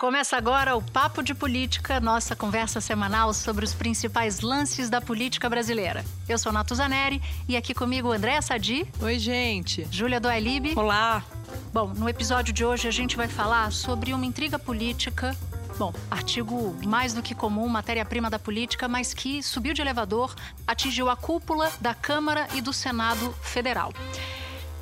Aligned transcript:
Começa 0.00 0.34
agora 0.34 0.74
o 0.74 0.80
Papo 0.80 1.22
de 1.22 1.34
Política, 1.34 2.00
nossa 2.00 2.34
conversa 2.34 2.80
semanal 2.80 3.34
sobre 3.34 3.66
os 3.66 3.74
principais 3.74 4.40
lances 4.40 4.88
da 4.88 4.98
política 4.98 5.46
brasileira. 5.46 6.02
Eu 6.26 6.38
sou 6.38 6.50
Natuzaneri 6.50 7.20
e 7.46 7.54
aqui 7.54 7.74
comigo 7.74 8.10
Andréa 8.10 8.40
Sadi. 8.40 8.90
Oi, 8.98 9.18
gente. 9.18 9.86
Júlia 9.90 10.18
Doailib. 10.18 10.72
Olá. 10.74 11.22
Bom, 11.70 11.88
no 11.88 12.08
episódio 12.08 12.50
de 12.50 12.64
hoje 12.64 12.88
a 12.88 12.90
gente 12.90 13.14
vai 13.14 13.28
falar 13.28 13.70
sobre 13.72 14.14
uma 14.14 14.24
intriga 14.24 14.58
política. 14.58 15.36
Bom, 15.76 15.92
artigo 16.10 16.74
mais 16.86 17.12
do 17.12 17.20
que 17.20 17.34
comum, 17.34 17.68
matéria-prima 17.68 18.30
da 18.30 18.38
política, 18.38 18.88
mas 18.88 19.12
que 19.12 19.42
subiu 19.42 19.74
de 19.74 19.82
elevador, 19.82 20.34
atingiu 20.66 21.10
a 21.10 21.16
cúpula 21.16 21.70
da 21.78 21.92
Câmara 21.92 22.48
e 22.54 22.62
do 22.62 22.72
Senado 22.72 23.34
Federal. 23.42 23.92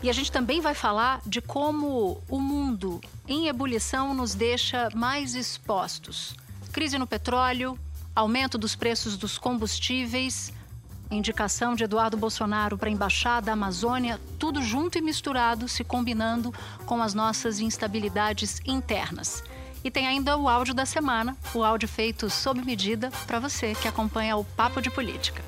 E 0.02 0.08
a 0.08 0.12
gente 0.12 0.30
também 0.30 0.60
vai 0.60 0.74
falar 0.74 1.20
de 1.26 1.40
como 1.40 2.22
o 2.28 2.38
mundo 2.38 3.00
em 3.26 3.48
ebulição 3.48 4.14
nos 4.14 4.34
deixa 4.34 4.88
mais 4.94 5.34
expostos. 5.34 6.34
Crise 6.72 6.96
no 6.98 7.06
petróleo, 7.06 7.76
aumento 8.14 8.56
dos 8.56 8.76
preços 8.76 9.16
dos 9.16 9.38
combustíveis, 9.38 10.52
indicação 11.10 11.74
de 11.74 11.84
Eduardo 11.84 12.16
Bolsonaro 12.16 12.78
para 12.78 12.88
a 12.88 12.92
embaixada 12.92 13.46
da 13.46 13.52
Amazônia, 13.52 14.20
tudo 14.38 14.62
junto 14.62 14.98
e 14.98 15.00
misturado, 15.00 15.68
se 15.68 15.82
combinando 15.82 16.54
com 16.86 17.02
as 17.02 17.12
nossas 17.12 17.58
instabilidades 17.58 18.60
internas. 18.64 19.42
E 19.82 19.90
tem 19.90 20.06
ainda 20.06 20.36
o 20.36 20.48
áudio 20.48 20.74
da 20.74 20.86
semana, 20.86 21.36
o 21.54 21.64
áudio 21.64 21.88
feito 21.88 22.28
sob 22.30 22.60
medida 22.62 23.10
para 23.26 23.40
você 23.40 23.74
que 23.74 23.88
acompanha 23.88 24.36
o 24.36 24.44
Papo 24.44 24.80
de 24.80 24.90
Política. 24.90 25.42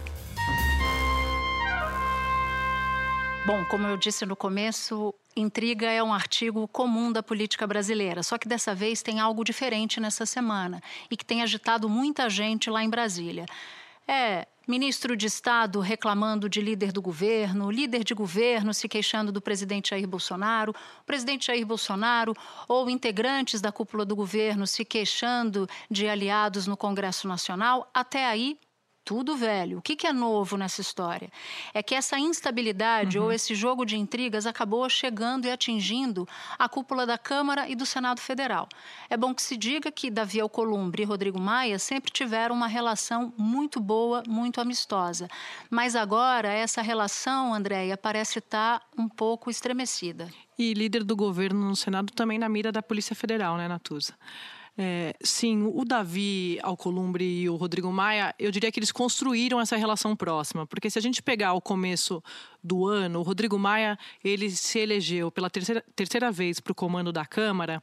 Bom, 3.47 3.65
como 3.65 3.87
eu 3.87 3.97
disse 3.97 4.27
no 4.27 4.37
começo, 4.37 5.15
intriga 5.35 5.87
é 5.87 6.03
um 6.03 6.13
artigo 6.13 6.69
comum 6.69 7.11
da 7.11 7.23
política 7.23 7.67
brasileira, 7.67 8.23
só 8.23 8.37
que 8.37 8.47
dessa 8.47 8.75
vez 8.75 9.03
tem 9.03 9.19
algo 9.19 9.43
diferente 9.43 9.99
nessa 9.99 10.27
semana 10.27 10.81
e 11.11 11.17
que 11.17 11.25
tem 11.25 11.43
agitado 11.43 11.89
muita 11.89 12.29
gente 12.29 12.69
lá 12.69 12.85
em 12.85 12.91
Brasília. 12.91 13.47
É 14.07 14.47
ministro 14.69 15.17
de 15.17 15.27
Estado 15.27 15.81
reclamando 15.81 16.51
de 16.51 16.61
líder 16.61 16.93
do 16.93 17.01
governo, 17.01 17.71
líder 17.71 18.05
de 18.05 18.13
governo 18.13 18.75
se 18.75 18.87
queixando 18.89 19.33
do 19.33 19.41
presidente 19.41 19.91
Jair 19.91 20.07
Bolsonaro, 20.07 20.75
presidente 21.07 21.47
Jair 21.47 21.67
Bolsonaro 21.67 22.37
ou 22.69 22.91
integrantes 22.91 23.61
da 23.63 23.73
cúpula 23.73 24.05
do 24.05 24.15
governo 24.15 24.67
se 24.67 24.85
queixando 24.85 25.67
de 25.91 26.07
aliados 26.07 26.67
no 26.67 26.77
Congresso 26.77 27.27
Nacional. 27.27 27.91
Até 27.93 28.27
aí, 28.27 28.59
tudo 29.05 29.37
velho. 29.37 29.79
O 29.79 29.83
que, 29.83 29.97
que 29.97 30.07
é 30.07 30.13
novo 30.13 30.57
nessa 30.57 30.81
história? 30.81 31.31
É 31.75 31.83
que 31.83 31.95
essa 31.95 32.19
instabilidade 32.19 33.19
uhum. 33.19 33.27
ou 33.27 33.33
esse 33.33 33.55
jogo 33.55 33.85
de 33.85 33.97
intrigas 33.97 34.47
acabou 34.47 34.89
chegando 34.89 35.47
e 35.47 35.51
atingindo 35.51 36.29
a 36.59 36.69
cúpula 36.69 37.07
da 37.07 37.19
Câmara 37.19 37.69
e 37.69 37.75
do 37.75 37.87
Senado 37.87 38.21
Federal. 38.21 38.69
É 39.09 39.17
bom 39.17 39.35
que 39.35 39.43
se 39.43 39.57
diga 39.57 39.91
que 39.91 40.11
Davi 40.11 40.41
Alcolumbre 40.41 41.03
e 41.03 41.07
Rodrigo 41.07 41.41
Maia 41.41 41.79
sempre 41.79 42.11
tiveram 42.11 42.55
uma 42.55 42.67
relação 42.67 43.33
muito 43.37 43.81
boa, 43.81 44.23
muito 44.27 44.61
amistosa. 44.61 45.29
Mas 45.69 45.97
agora 45.97 46.49
essa 46.49 46.83
relação, 46.83 47.53
Andréia, 47.55 47.97
parece 47.97 48.39
estar 48.39 48.83
um 48.97 49.09
pouco 49.09 49.51
estremecida. 49.51 50.31
E 50.59 50.75
líder 50.75 51.05
do 51.05 51.17
governo 51.17 51.69
no 51.69 51.77
Senado 51.77 52.13
também 52.13 52.39
na 52.39 52.49
mira 52.49 52.71
da 52.71 52.83
Polícia 52.83 53.17
Federal, 53.17 53.57
né, 53.57 53.67
Natuza? 53.67 54.15
É, 54.83 55.15
sim, 55.23 55.71
o 55.75 55.85
Davi 55.85 56.59
Alcolumbre 56.63 57.23
e 57.23 57.51
o 57.51 57.57
Rodrigo 57.57 57.93
Maia, 57.93 58.35
eu 58.39 58.51
diria 58.51 58.73
que 58.73 58.79
eles 58.79 58.91
construíram 58.91 59.61
essa 59.61 59.77
relação 59.77 60.17
próxima, 60.17 60.67
porque 60.67 60.89
se 60.89 60.99
a 60.99 61.03
gente 61.03 61.23
pegar 61.23 61.53
o 61.53 61.61
começo 61.61 62.25
do 62.65 62.87
ano, 62.87 63.19
o 63.19 63.23
Rodrigo 63.23 63.59
Maia 63.59 63.99
ele 64.25 64.49
se 64.49 64.79
elegeu 64.79 65.31
pela 65.31 65.51
terceira, 65.51 65.85
terceira 65.95 66.33
vez 66.33 66.61
para 66.61 66.73
o 66.73 66.75
comando 66.75 67.13
da 67.13 67.27
Câmara 67.27 67.83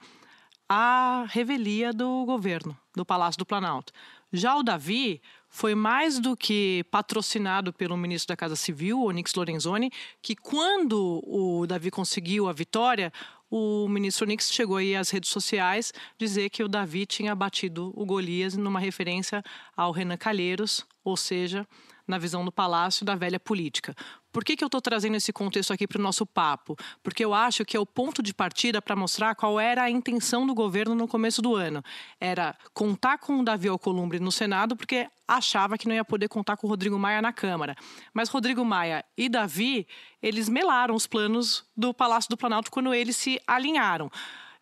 a 0.67 1.25
revelia 1.29 1.93
do 1.93 2.25
governo, 2.25 2.75
do 2.95 3.05
Palácio 3.05 3.37
do 3.37 3.45
Planalto. 3.45 3.93
Já 4.33 4.55
o 4.55 4.63
Davi 4.63 5.21
foi 5.49 5.75
mais 5.75 6.19
do 6.19 6.35
que 6.35 6.83
patrocinado 6.91 7.71
pelo 7.71 7.95
ministro 7.95 8.29
da 8.29 8.35
Casa 8.35 8.55
Civil, 8.55 9.03
Onyx 9.03 9.33
Lorenzoni, 9.35 9.91
que 10.21 10.35
quando 10.35 11.21
o 11.25 11.65
Davi 11.67 11.89
conseguiu 11.89 12.49
a 12.49 12.53
vitória, 12.53 13.13
o 13.49 13.87
ministro 13.87 14.25
Nix 14.25 14.51
chegou 14.51 14.77
aí 14.77 14.95
às 14.95 15.09
redes 15.09 15.29
sociais 15.29 15.93
dizer 16.17 16.49
que 16.49 16.63
o 16.63 16.67
Davi 16.67 17.05
tinha 17.05 17.33
batido 17.33 17.91
o 17.95 18.05
Golias 18.05 18.57
numa 18.57 18.79
referência 18.79 19.43
ao 19.75 19.91
Renan 19.91 20.17
Calheiros, 20.17 20.85
ou 21.03 21.15
seja, 21.15 21.65
na 22.07 22.17
visão 22.17 22.45
do 22.45 22.51
palácio 22.51 23.05
da 23.05 23.15
velha 23.15 23.39
política. 23.39 23.93
Por 24.31 24.43
que, 24.43 24.55
que 24.55 24.63
eu 24.63 24.67
estou 24.67 24.79
trazendo 24.79 25.15
esse 25.15 25.33
contexto 25.33 25.73
aqui 25.73 25.87
para 25.87 25.99
o 25.99 26.01
nosso 26.01 26.25
papo? 26.25 26.75
Porque 27.01 27.25
eu 27.25 27.33
acho 27.33 27.65
que 27.65 27.75
é 27.75 27.79
o 27.79 27.85
ponto 27.85 28.21
de 28.21 28.33
partida 28.33 28.81
para 28.81 28.95
mostrar 28.95 29.35
qual 29.35 29.59
era 29.59 29.83
a 29.83 29.89
intenção 29.89 30.45
do 30.45 30.53
governo 30.53 30.93
no 30.93 31.07
começo 31.07 31.41
do 31.41 31.55
ano. 31.55 31.83
Era 32.19 32.55
contar 32.73 33.17
com 33.17 33.39
o 33.39 33.43
Davi 33.43 33.67
Alcolumbre 33.67 34.19
no 34.19 34.31
Senado, 34.31 34.75
porque 34.75 35.09
achava 35.27 35.77
que 35.77 35.87
não 35.87 35.95
ia 35.95 36.05
poder 36.05 36.29
contar 36.29 36.55
com 36.55 36.67
o 36.67 36.69
Rodrigo 36.69 36.97
Maia 36.97 37.21
na 37.21 37.33
Câmara. 37.33 37.75
Mas 38.13 38.29
Rodrigo 38.29 38.63
Maia 38.63 39.03
e 39.17 39.27
Davi, 39.27 39.87
eles 40.21 40.47
melaram 40.47 40.95
os 40.95 41.07
planos 41.07 41.65
do 41.75 41.93
Palácio 41.93 42.29
do 42.29 42.37
Planalto 42.37 42.71
quando 42.71 42.93
eles 42.93 43.17
se 43.17 43.41
alinharam. 43.47 44.09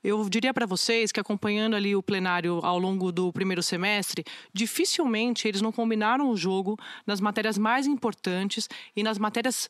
Eu 0.06 0.30
diria 0.30 0.54
para 0.54 0.68
vocês 0.68 1.12
que 1.12 1.20
acompanhando 1.20 1.76
ali 1.76 1.96
o 1.96 2.04
plenário 2.04 2.60
ao 2.62 2.78
longo 2.78 3.12
do 3.12 3.34
primeiro 3.34 3.64
semestre, 3.64 4.24
dificilmente 4.54 5.48
eles 5.48 5.62
não 5.62 5.72
combinaram 5.72 6.30
o 6.30 6.38
jogo 6.38 6.78
nas 7.08 7.20
matérias 7.20 7.58
mais 7.58 7.88
importantes 7.88 8.70
e 8.96 9.02
nas 9.02 9.18
matérias 9.18 9.68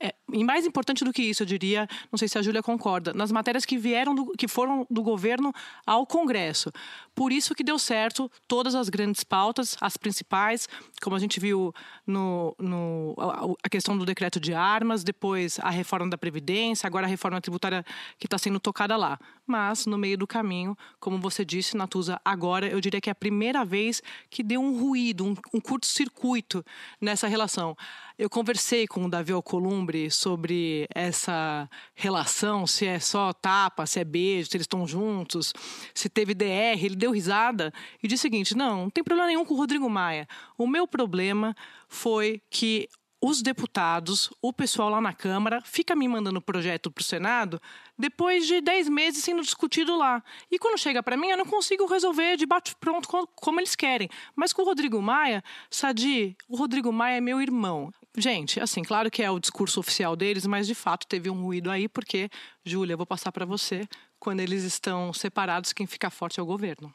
é, 0.00 0.14
e 0.32 0.42
mais 0.42 0.64
importante 0.64 1.04
do 1.04 1.12
que 1.12 1.22
isso, 1.22 1.42
eu 1.42 1.46
diria, 1.46 1.86
não 2.10 2.18
sei 2.18 2.26
se 2.26 2.38
a 2.38 2.42
Júlia 2.42 2.62
concorda, 2.62 3.12
nas 3.12 3.30
matérias 3.30 3.66
que 3.66 3.76
vieram, 3.76 4.14
do, 4.14 4.32
que 4.32 4.48
foram 4.48 4.86
do 4.90 5.02
governo 5.02 5.52
ao 5.86 6.06
Congresso. 6.06 6.72
Por 7.14 7.30
isso 7.30 7.54
que 7.54 7.62
deu 7.62 7.78
certo 7.78 8.30
todas 8.48 8.74
as 8.74 8.88
grandes 8.88 9.22
pautas, 9.22 9.76
as 9.80 9.96
principais, 9.98 10.68
como 11.02 11.14
a 11.14 11.18
gente 11.18 11.38
viu 11.38 11.74
no, 12.06 12.56
no 12.58 13.14
a, 13.18 13.66
a 13.66 13.68
questão 13.68 13.96
do 13.96 14.06
decreto 14.06 14.40
de 14.40 14.54
armas, 14.54 15.04
depois 15.04 15.60
a 15.60 15.68
reforma 15.68 16.08
da 16.08 16.16
Previdência, 16.16 16.86
agora 16.86 17.06
a 17.06 17.10
reforma 17.10 17.40
tributária 17.40 17.84
que 18.18 18.26
está 18.26 18.38
sendo 18.38 18.58
tocada 18.58 18.96
lá. 18.96 19.18
Mas, 19.46 19.84
no 19.84 19.98
meio 19.98 20.16
do 20.16 20.26
caminho, 20.26 20.76
como 20.98 21.18
você 21.18 21.44
disse, 21.44 21.76
Natuza, 21.76 22.18
agora 22.24 22.66
eu 22.66 22.80
diria 22.80 23.00
que 23.00 23.10
é 23.10 23.12
a 23.12 23.14
primeira 23.14 23.64
vez 23.64 24.02
que 24.30 24.42
deu 24.42 24.60
um 24.60 24.78
ruído, 24.78 25.26
um, 25.26 25.34
um 25.52 25.60
curto-circuito 25.60 26.64
nessa 26.98 27.28
relação. 27.28 27.76
Eu 28.16 28.30
conversei 28.30 28.86
com 28.86 29.04
o 29.04 29.10
Davi 29.10 29.32
Alcolumbre 29.32 30.10
sobre 30.10 30.86
essa 30.94 31.68
relação, 31.94 32.66
se 32.66 32.86
é 32.86 32.98
só 32.98 33.32
tapa, 33.32 33.84
se 33.84 34.00
é 34.00 34.04
beijo, 34.04 34.48
se 34.50 34.56
eles 34.56 34.64
estão 34.64 34.86
juntos, 34.86 35.52
se 35.92 36.08
teve 36.08 36.32
DR. 36.32 36.82
Ele 36.82 36.96
deu 36.96 37.10
risada 37.10 37.72
e 38.02 38.08
disse 38.08 38.22
o 38.22 38.30
seguinte: 38.30 38.56
não, 38.56 38.84
não 38.84 38.90
tem 38.90 39.04
problema 39.04 39.28
nenhum 39.28 39.44
com 39.44 39.52
o 39.52 39.56
Rodrigo 39.56 39.90
Maia. 39.90 40.26
O 40.56 40.66
meu 40.66 40.86
problema 40.86 41.54
foi 41.88 42.40
que 42.48 42.88
os 43.26 43.40
deputados, 43.40 44.30
o 44.42 44.52
pessoal 44.52 44.90
lá 44.90 45.00
na 45.00 45.14
Câmara, 45.14 45.62
fica 45.64 45.96
me 45.96 46.06
mandando 46.06 46.42
projeto 46.42 46.90
para 46.90 47.00
o 47.00 47.04
Senado 47.04 47.58
depois 47.98 48.46
de 48.46 48.60
10 48.60 48.90
meses 48.90 49.24
sendo 49.24 49.40
discutido 49.40 49.96
lá. 49.96 50.22
E 50.50 50.58
quando 50.58 50.76
chega 50.76 51.02
para 51.02 51.16
mim, 51.16 51.28
eu 51.28 51.38
não 51.38 51.46
consigo 51.46 51.86
resolver 51.86 52.36
de 52.36 52.44
bate-pronto 52.44 53.08
como 53.34 53.60
eles 53.60 53.74
querem. 53.74 54.10
Mas 54.36 54.52
com 54.52 54.60
o 54.60 54.64
Rodrigo 54.66 55.00
Maia, 55.00 55.42
Sadi, 55.70 56.36
o 56.46 56.54
Rodrigo 56.54 56.92
Maia 56.92 57.16
é 57.16 57.20
meu 57.22 57.40
irmão. 57.40 57.90
Gente, 58.14 58.60
assim, 58.60 58.82
claro 58.82 59.10
que 59.10 59.22
é 59.22 59.30
o 59.30 59.40
discurso 59.40 59.80
oficial 59.80 60.14
deles, 60.14 60.44
mas 60.44 60.66
de 60.66 60.74
fato 60.74 61.06
teve 61.06 61.30
um 61.30 61.42
ruído 61.42 61.70
aí, 61.70 61.88
porque, 61.88 62.28
Júlia, 62.62 62.94
vou 62.94 63.06
passar 63.06 63.32
para 63.32 63.46
você, 63.46 63.88
quando 64.20 64.40
eles 64.40 64.64
estão 64.64 65.14
separados, 65.14 65.72
quem 65.72 65.86
fica 65.86 66.10
forte 66.10 66.38
é 66.38 66.42
o 66.42 66.46
governo. 66.46 66.94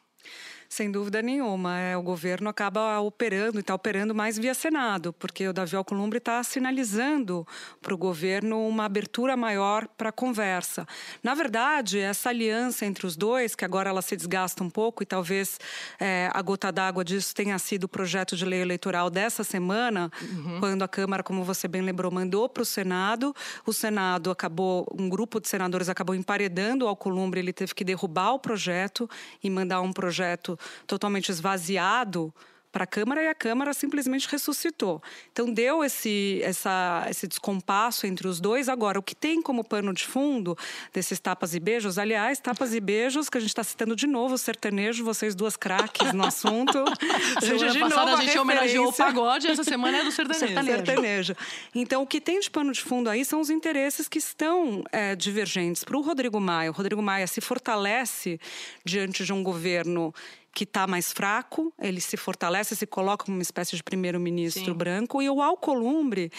Sem 0.72 0.88
dúvida 0.88 1.20
nenhuma. 1.20 1.80
É, 1.80 1.96
o 1.96 2.02
governo 2.02 2.48
acaba 2.48 3.00
operando 3.00 3.58
e 3.58 3.60
está 3.60 3.74
operando 3.74 4.14
mais 4.14 4.38
via 4.38 4.54
Senado, 4.54 5.12
porque 5.14 5.48
o 5.48 5.52
Davi 5.52 5.74
Alcolumbre 5.74 6.18
está 6.18 6.40
sinalizando 6.44 7.44
para 7.82 7.92
o 7.92 7.96
governo 7.96 8.68
uma 8.68 8.84
abertura 8.84 9.36
maior 9.36 9.88
para 9.98 10.10
a 10.10 10.12
conversa. 10.12 10.86
Na 11.24 11.34
verdade, 11.34 11.98
essa 11.98 12.28
aliança 12.28 12.86
entre 12.86 13.04
os 13.04 13.16
dois, 13.16 13.56
que 13.56 13.64
agora 13.64 13.90
ela 13.90 14.00
se 14.00 14.16
desgasta 14.16 14.62
um 14.62 14.70
pouco, 14.70 15.02
e 15.02 15.06
talvez 15.06 15.58
é, 15.98 16.30
a 16.32 16.40
gota 16.40 16.70
d'água 16.70 17.04
disso 17.04 17.34
tenha 17.34 17.58
sido 17.58 17.84
o 17.84 17.88
projeto 17.88 18.36
de 18.36 18.44
lei 18.44 18.62
eleitoral 18.62 19.10
dessa 19.10 19.42
semana, 19.42 20.08
uhum. 20.22 20.60
quando 20.60 20.82
a 20.82 20.88
Câmara, 20.88 21.24
como 21.24 21.42
você 21.42 21.66
bem 21.66 21.82
lembrou, 21.82 22.12
mandou 22.12 22.48
para 22.48 22.62
o 22.62 22.66
Senado. 22.66 23.34
O 23.66 23.72
Senado 23.72 24.30
acabou, 24.30 24.86
um 24.96 25.08
grupo 25.08 25.40
de 25.40 25.48
senadores 25.48 25.88
acabou 25.88 26.14
emparedando 26.14 26.84
o 26.84 26.88
Alcolumbre, 26.88 27.40
ele 27.40 27.52
teve 27.52 27.74
que 27.74 27.82
derrubar 27.82 28.34
o 28.34 28.38
projeto 28.38 29.10
e 29.42 29.50
mandar 29.50 29.80
um 29.80 29.92
projeto 29.92 30.59
totalmente 30.86 31.30
esvaziado 31.30 32.32
para 32.72 32.84
a 32.84 32.86
Câmara 32.86 33.22
e 33.22 33.28
a 33.28 33.34
Câmara 33.34 33.74
simplesmente 33.74 34.28
ressuscitou. 34.28 35.02
Então 35.32 35.52
deu 35.52 35.82
esse, 35.82 36.40
essa, 36.42 37.06
esse 37.08 37.26
descompasso 37.26 38.06
entre 38.06 38.28
os 38.28 38.40
dois. 38.40 38.68
Agora, 38.68 38.98
o 38.98 39.02
que 39.02 39.14
tem 39.14 39.42
como 39.42 39.64
pano 39.64 39.92
de 39.92 40.06
fundo 40.06 40.56
desses 40.92 41.18
tapas 41.18 41.54
e 41.54 41.60
beijos, 41.60 41.98
aliás, 41.98 42.38
tapas 42.38 42.72
e 42.72 42.80
beijos, 42.80 43.28
que 43.28 43.38
a 43.38 43.40
gente 43.40 43.50
está 43.50 43.64
citando 43.64 43.96
de 43.96 44.06
novo 44.06 44.34
o 44.34 44.38
sertanejo, 44.38 45.04
vocês 45.04 45.34
duas 45.34 45.56
craques 45.56 46.12
no 46.12 46.24
assunto. 46.24 46.84
semana 47.40 47.70
de 47.70 47.78
passada 47.80 48.12
a 48.12 48.16
gente 48.16 48.38
homenageou 48.38 48.88
o 48.88 48.92
pagode, 48.92 49.48
essa 49.48 49.64
semana 49.64 49.98
é 49.98 50.04
do 50.04 50.12
sertanejo. 50.12 50.46
sertanejo. 50.46 50.86
sertanejo. 50.86 51.36
Então, 51.74 52.02
o 52.02 52.06
que 52.06 52.20
tem 52.20 52.38
de 52.38 52.50
pano 52.50 52.72
de 52.72 52.80
fundo 52.80 53.10
aí 53.10 53.24
são 53.24 53.40
os 53.40 53.50
interesses 53.50 54.06
que 54.06 54.18
estão 54.18 54.84
é, 54.92 55.16
divergentes. 55.16 55.82
Para 55.82 55.96
o 55.96 56.00
Rodrigo 56.00 56.40
Maia, 56.40 56.70
o 56.70 56.74
Rodrigo 56.74 57.02
Maia 57.02 57.26
se 57.26 57.40
fortalece 57.40 58.38
diante 58.84 59.24
de 59.24 59.32
um 59.32 59.42
governo 59.42 60.14
que 60.52 60.64
está 60.64 60.86
mais 60.86 61.12
fraco, 61.12 61.72
ele 61.78 62.00
se 62.00 62.16
fortalece, 62.16 62.74
se 62.74 62.86
coloca 62.86 63.24
como 63.24 63.36
uma 63.36 63.42
espécie 63.42 63.76
de 63.76 63.82
primeiro-ministro 63.82 64.74
branco, 64.74 65.22
e 65.22 65.30
o 65.30 65.40
Alcolumbre 65.40 66.30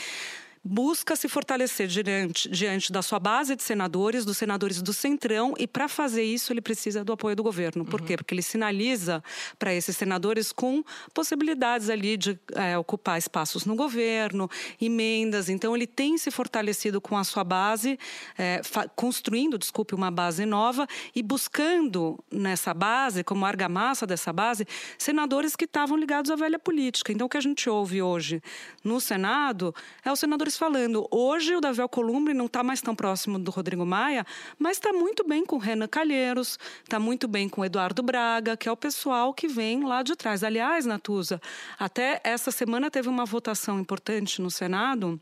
busca 0.64 1.16
se 1.16 1.28
fortalecer 1.28 1.88
diante, 1.88 2.48
diante 2.50 2.92
da 2.92 3.02
sua 3.02 3.20
base 3.20 3.56
de 3.56 3.64
senadores, 3.64 4.24
dos 4.24 4.38
senadores 4.38 4.82
do 4.82 4.94
Centrão, 4.94 5.54
e 5.58 5.68
para 5.68 5.88
fazer 5.88 6.24
isso 6.24 6.54
ele 6.54 6.62
precisa 6.62 7.04
do 7.04 7.12
apoio 7.12 7.36
do 7.36 7.42
governo. 7.42 7.84
Por 7.84 8.00
uhum. 8.00 8.08
quê? 8.08 8.18
Porque 8.18 8.34
ele 8.34 8.44
sinaliza 8.44 9.24
para 9.58 9.74
esses 9.74 9.98
senadores 9.98 10.52
com 10.52 10.84
possibilidades 11.14 11.90
ali 11.90 12.16
de 12.16 12.40
é, 12.54 12.78
ocupar 12.78 13.18
espaços 13.18 13.66
no 13.66 13.76
governo, 13.76 14.50
emendas. 14.80 15.50
Então 15.50 15.76
ele 15.76 15.88
tem 15.88 16.18
se 16.18 16.30
fortalecido 16.30 17.02
com 17.02 17.18
a 17.18 17.24
sua 17.24 17.44
base, 17.44 17.98
é, 18.38 18.62
construindo, 18.96 19.58
desculpe, 19.58 19.96
uma 19.96 20.12
base 20.12 20.46
nova 20.46 20.88
e 21.16 21.24
buscando 21.24 22.20
nessa 22.32 22.74
base, 22.74 23.24
como 23.24 23.46
argamassa 23.46 24.06
dessa 24.06 24.32
base, 24.32 24.68
senadores 24.98 25.56
que 25.56 25.66
estavam 25.66 25.98
ligados 25.98 26.30
à 26.30 26.36
velha 26.36 26.60
política. 26.60 27.12
Então 27.12 27.26
o 27.26 27.30
que 27.30 27.38
a 27.38 27.42
gente 27.42 27.68
ouve 27.68 28.02
hoje 28.02 28.44
no 28.84 29.02
Senado 29.02 29.74
é 30.06 30.12
o 30.12 30.16
falando. 30.58 31.08
Hoje 31.12 31.56
o 31.56 31.62
Davi 31.62 31.82
Alcolumbre 31.82 32.34
não 32.34 32.46
está 32.46 32.64
mais 32.64 32.82
tão 32.82 32.96
próximo 32.96 33.40
do 33.40 33.52
Rodrigo 33.52 33.86
Maia, 33.86 34.26
mas 34.58 34.78
está 34.78 34.94
muito 34.94 35.28
bem 35.28 35.46
com 35.46 35.56
o 35.56 35.60
Renan 35.60 35.88
Calheiros, 35.88 36.58
está 36.84 37.00
muito 37.00 37.28
bem 37.28 37.50
com 37.50 37.62
o 37.62 37.66
Eduardo 37.66 38.04
Braga, 38.04 38.58
que 38.58 38.68
é 38.68 38.72
o 38.72 38.78
pessoal 38.78 39.34
que 39.34 39.48
vem 39.48 39.84
lá 39.84 40.04
de 40.04 40.16
trás. 40.16 40.44
Aliás, 40.44 40.86
Natuza, 40.86 41.42
até 41.78 42.22
essa 42.24 42.52
semana 42.52 42.92
teve 42.92 43.10
uma 43.10 43.26
votação 43.26 43.80
importante 43.80 44.42
no 44.42 44.52
Senado 44.52 45.20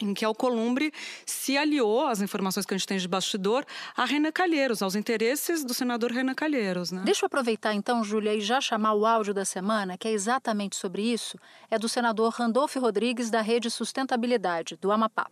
em 0.00 0.12
que 0.12 0.24
a 0.24 0.28
Alcolumbre 0.28 0.92
se 1.24 1.56
aliou, 1.56 2.06
às 2.06 2.20
informações 2.20 2.66
que 2.66 2.74
a 2.74 2.76
gente 2.76 2.86
tem 2.86 2.98
de 2.98 3.08
bastidor, 3.08 3.64
a 3.96 4.04
Renan 4.04 4.32
Calheiros, 4.32 4.82
aos 4.82 4.94
interesses 4.94 5.64
do 5.64 5.72
senador 5.72 6.10
Renan 6.10 6.34
Calheiros. 6.34 6.92
Né? 6.92 7.02
Deixa 7.04 7.24
eu 7.24 7.26
aproveitar 7.26 7.74
então, 7.74 8.04
Júlia, 8.04 8.34
e 8.34 8.40
já 8.40 8.60
chamar 8.60 8.94
o 8.94 9.06
áudio 9.06 9.32
da 9.32 9.44
semana, 9.44 9.96
que 9.96 10.06
é 10.08 10.12
exatamente 10.12 10.76
sobre 10.76 11.02
isso, 11.02 11.38
é 11.70 11.78
do 11.78 11.88
senador 11.88 12.32
Randolfo 12.32 12.78
Rodrigues, 12.78 13.30
da 13.30 13.40
Rede 13.40 13.70
Sustentabilidade, 13.70 14.76
do 14.80 14.92
Amapá. 14.92 15.26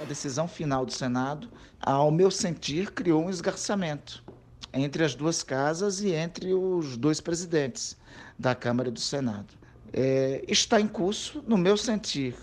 A 0.00 0.04
decisão 0.04 0.48
final 0.48 0.84
do 0.84 0.92
Senado, 0.92 1.48
ao 1.80 2.10
meu 2.10 2.30
sentir, 2.30 2.90
criou 2.90 3.24
um 3.24 3.30
esgarçamento 3.30 4.24
entre 4.72 5.04
as 5.04 5.14
duas 5.14 5.42
casas 5.42 6.00
e 6.00 6.10
entre 6.10 6.52
os 6.52 6.96
dois 6.96 7.20
presidentes 7.20 7.96
da 8.38 8.54
Câmara 8.54 8.88
e 8.88 8.92
do 8.92 9.00
Senado. 9.00 9.54
É, 9.92 10.44
está 10.48 10.80
em 10.80 10.88
curso, 10.88 11.42
no 11.46 11.56
meu 11.56 11.76
sentir, 11.76 12.34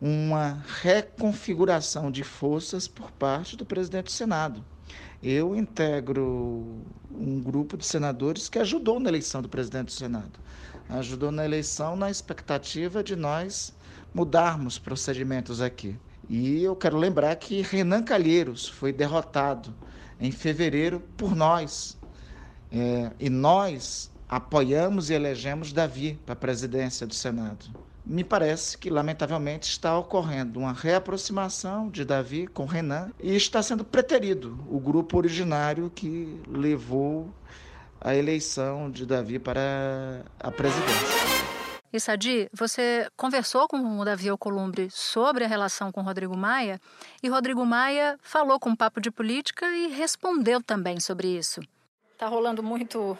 uma 0.00 0.62
reconfiguração 0.80 2.10
de 2.10 2.22
forças 2.22 2.86
por 2.86 3.10
parte 3.10 3.56
do 3.56 3.66
presidente 3.66 4.06
do 4.06 4.12
Senado. 4.12 4.64
Eu 5.20 5.56
integro 5.56 6.82
um 7.10 7.40
grupo 7.40 7.76
de 7.76 7.84
senadores 7.84 8.48
que 8.48 8.58
ajudou 8.60 9.00
na 9.00 9.08
eleição 9.08 9.42
do 9.42 9.48
presidente 9.48 9.86
do 9.86 9.92
Senado. 9.92 10.38
Ajudou 10.88 11.32
na 11.32 11.44
eleição 11.44 11.96
na 11.96 12.10
expectativa 12.10 13.02
de 13.02 13.16
nós 13.16 13.74
mudarmos 14.14 14.78
procedimentos 14.78 15.60
aqui. 15.60 15.96
E 16.28 16.62
eu 16.62 16.76
quero 16.76 16.96
lembrar 16.96 17.34
que 17.36 17.62
Renan 17.62 18.02
Calheiros 18.02 18.68
foi 18.68 18.92
derrotado 18.92 19.74
em 20.20 20.30
fevereiro 20.30 21.00
por 21.16 21.34
nós. 21.34 21.98
É, 22.70 23.10
e 23.18 23.28
nós 23.28 24.10
apoiamos 24.28 25.10
e 25.10 25.14
elegemos 25.14 25.72
Davi 25.72 26.18
para 26.24 26.34
a 26.34 26.36
presidência 26.36 27.06
do 27.06 27.14
Senado 27.14 27.87
me 28.08 28.24
parece 28.24 28.78
que, 28.78 28.88
lamentavelmente, 28.88 29.68
está 29.68 29.96
ocorrendo 29.98 30.58
uma 30.58 30.72
reaproximação 30.72 31.90
de 31.90 32.06
Davi 32.06 32.46
com 32.46 32.64
Renan 32.64 33.12
e 33.20 33.36
está 33.36 33.62
sendo 33.62 33.84
preterido 33.84 34.58
o 34.66 34.80
grupo 34.80 35.18
originário 35.18 35.92
que 35.94 36.40
levou 36.48 37.28
a 38.00 38.14
eleição 38.14 38.90
de 38.90 39.04
Davi 39.04 39.38
para 39.38 40.24
a 40.40 40.50
presidência. 40.50 41.28
E 41.92 42.00
Sadi, 42.00 42.48
você 42.52 43.08
conversou 43.16 43.68
com 43.68 43.98
o 43.98 44.04
Davi 44.04 44.28
Alcolumbre 44.28 44.88
sobre 44.90 45.44
a 45.44 45.48
relação 45.48 45.92
com 45.92 46.02
Rodrigo 46.02 46.36
Maia 46.36 46.80
e 47.22 47.28
Rodrigo 47.28 47.64
Maia 47.64 48.18
falou 48.22 48.58
com 48.58 48.70
um 48.70 48.76
papo 48.76 49.00
de 49.00 49.10
política 49.10 49.66
e 49.66 49.88
respondeu 49.88 50.62
também 50.62 51.00
sobre 51.00 51.28
isso. 51.28 51.60
Está 52.12 52.26
rolando 52.26 52.62
muito 52.62 53.16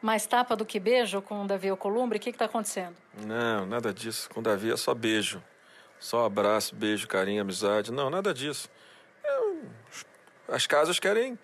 mais 0.00 0.26
tapa 0.26 0.54
do 0.54 0.64
que 0.64 0.78
beijo 0.78 1.20
com 1.22 1.44
o 1.44 1.46
Davi 1.46 1.68
Alcolumbre? 1.68 2.18
O 2.18 2.20
que 2.20 2.30
está 2.30 2.44
acontecendo? 2.44 2.94
Não, 3.24 3.66
nada 3.66 3.92
disso. 3.92 4.28
Com 4.30 4.40
o 4.40 4.42
Davi 4.42 4.70
é 4.70 4.76
só 4.76 4.94
beijo. 4.94 5.42
Só 5.98 6.24
abraço, 6.24 6.74
beijo, 6.74 7.08
carinho, 7.08 7.40
amizade. 7.40 7.90
Não, 7.90 8.10
nada 8.10 8.32
disso. 8.34 8.70
Eu, 9.24 9.64
as 10.48 10.66
casas 10.66 10.98
querem 10.98 11.38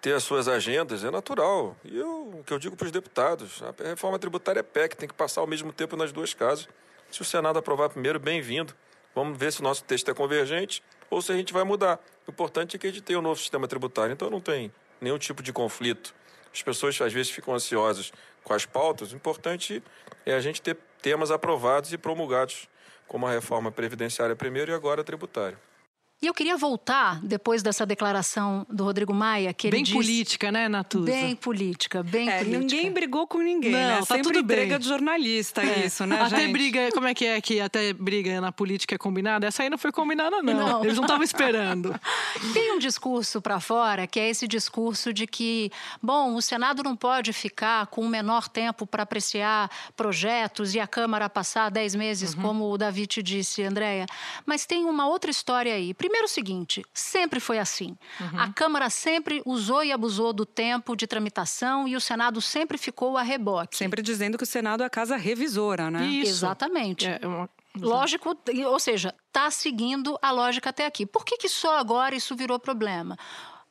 ter 0.00 0.14
as 0.14 0.22
suas 0.22 0.48
agendas, 0.48 1.04
é 1.04 1.10
natural. 1.10 1.76
E 1.84 1.96
eu, 1.96 2.40
o 2.40 2.44
que 2.44 2.52
eu 2.52 2.58
digo 2.58 2.76
para 2.76 2.86
os 2.86 2.92
deputados, 2.92 3.62
a 3.62 3.88
reforma 3.88 4.18
tributária 4.18 4.60
é 4.60 4.62
PEC, 4.62 4.96
tem 4.96 5.08
que 5.08 5.14
passar 5.14 5.40
ao 5.40 5.46
mesmo 5.46 5.72
tempo 5.72 5.96
nas 5.96 6.12
duas 6.12 6.34
casas. 6.34 6.68
Se 7.10 7.22
o 7.22 7.24
Senado 7.24 7.58
aprovar 7.58 7.88
primeiro, 7.88 8.18
bem-vindo. 8.18 8.74
Vamos 9.14 9.38
ver 9.38 9.52
se 9.52 9.60
o 9.60 9.64
nosso 9.64 9.82
texto 9.82 10.10
é 10.10 10.14
convergente 10.14 10.82
ou 11.10 11.22
se 11.22 11.32
a 11.32 11.36
gente 11.36 11.52
vai 11.52 11.64
mudar. 11.64 11.98
O 12.26 12.30
importante 12.30 12.76
é 12.76 12.78
que 12.78 12.86
a 12.86 12.90
gente 12.90 13.02
tenha 13.02 13.18
um 13.18 13.22
novo 13.22 13.40
sistema 13.40 13.66
tributário, 13.66 14.12
então 14.12 14.30
não 14.30 14.40
tem 14.40 14.72
nenhum 15.00 15.18
tipo 15.18 15.42
de 15.42 15.52
conflito. 15.52 16.14
As 16.52 16.62
pessoas 16.62 17.00
às 17.00 17.12
vezes 17.12 17.30
ficam 17.30 17.54
ansiosas 17.54 18.12
com 18.42 18.54
as 18.54 18.64
pautas. 18.64 19.12
O 19.12 19.16
importante 19.16 19.82
é 20.24 20.34
a 20.34 20.40
gente 20.40 20.60
ter 20.60 20.76
temas 21.00 21.30
aprovados 21.30 21.92
e 21.92 21.98
promulgados, 21.98 22.68
como 23.06 23.26
a 23.26 23.30
reforma 23.30 23.70
previdenciária 23.70 24.34
primeiro 24.36 24.70
e 24.70 24.74
agora 24.74 25.00
a 25.00 25.04
tributária. 25.04 25.58
E 26.20 26.26
eu 26.26 26.34
queria 26.34 26.56
voltar, 26.56 27.20
depois 27.22 27.62
dessa 27.62 27.86
declaração 27.86 28.66
do 28.68 28.82
Rodrigo 28.82 29.14
Maia, 29.14 29.52
que 29.54 29.70
bem 29.70 29.82
ele 29.82 29.92
política, 29.92 30.50
né, 30.50 30.68
Natuza? 30.68 31.04
Bem 31.04 31.36
política, 31.36 32.02
bem 32.02 32.28
é, 32.28 32.38
política. 32.38 32.58
Ninguém 32.58 32.90
brigou 32.90 33.24
com 33.24 33.38
ninguém, 33.38 33.70
Não, 33.70 33.78
né? 33.78 33.96
Tá 33.98 34.16
Sempre 34.16 34.32
tudo 34.32 34.42
briga 34.42 34.70
bem. 34.70 34.78
de 34.80 34.88
jornalista 34.88 35.62
é. 35.62 35.86
isso, 35.86 36.04
né, 36.06 36.20
Até 36.20 36.40
gente? 36.40 36.52
briga, 36.52 36.90
como 36.90 37.06
é 37.06 37.14
que 37.14 37.24
é 37.24 37.40
que 37.40 37.60
até 37.60 37.92
briga 37.92 38.40
na 38.40 38.50
política 38.50 38.96
é 38.96 38.98
combinada? 38.98 39.46
Essa 39.46 39.62
aí 39.62 39.70
não 39.70 39.78
foi 39.78 39.92
combinada, 39.92 40.42
não. 40.42 40.54
não. 40.54 40.84
Eles 40.84 40.96
não 40.96 41.04
estavam 41.04 41.22
esperando. 41.22 41.94
Tem 42.52 42.72
um 42.72 42.80
discurso 42.80 43.40
para 43.40 43.60
fora, 43.60 44.04
que 44.08 44.18
é 44.18 44.28
esse 44.28 44.48
discurso 44.48 45.12
de 45.12 45.24
que, 45.24 45.70
bom, 46.02 46.34
o 46.34 46.42
Senado 46.42 46.82
não 46.82 46.96
pode 46.96 47.32
ficar 47.32 47.86
com 47.86 48.00
o 48.00 48.08
menor 48.08 48.48
tempo 48.48 48.84
para 48.88 49.04
apreciar 49.04 49.70
projetos 49.96 50.74
e 50.74 50.80
a 50.80 50.86
Câmara 50.88 51.30
passar 51.30 51.70
dez 51.70 51.94
meses, 51.94 52.34
uhum. 52.34 52.42
como 52.42 52.72
o 52.72 52.76
Davi 52.76 53.06
te 53.06 53.22
disse, 53.22 53.62
Andréia. 53.62 54.06
Mas 54.44 54.66
tem 54.66 54.84
uma 54.84 55.06
outra 55.06 55.30
história 55.30 55.72
aí. 55.72 55.94
Primeiro 55.94 56.07
o 56.24 56.28
seguinte, 56.28 56.84
sempre 56.92 57.40
foi 57.40 57.58
assim. 57.58 57.96
Uhum. 58.20 58.40
A 58.40 58.52
Câmara 58.52 58.90
sempre 58.90 59.42
usou 59.44 59.82
e 59.82 59.92
abusou 59.92 60.32
do 60.32 60.44
tempo 60.44 60.96
de 60.96 61.06
tramitação 61.06 61.86
e 61.88 61.96
o 61.96 62.00
Senado 62.00 62.40
sempre 62.40 62.78
ficou 62.78 63.16
a 63.16 63.22
reboque. 63.22 63.76
Sempre 63.76 64.02
dizendo 64.02 64.36
que 64.36 64.44
o 64.44 64.46
Senado 64.46 64.82
é 64.82 64.86
a 64.86 64.90
casa 64.90 65.16
revisora, 65.16 65.90
né? 65.90 66.06
Isso. 66.06 66.30
Exatamente. 66.30 67.06
É 67.06 67.26
uma... 67.26 67.48
Lógico, 67.76 68.36
ou 68.66 68.80
seja, 68.80 69.14
está 69.28 69.50
seguindo 69.50 70.18
a 70.20 70.30
lógica 70.30 70.70
até 70.70 70.84
aqui. 70.86 71.06
Por 71.06 71.24
que, 71.24 71.36
que 71.36 71.48
só 71.48 71.78
agora 71.78 72.14
isso 72.14 72.34
virou 72.34 72.58
problema? 72.58 73.16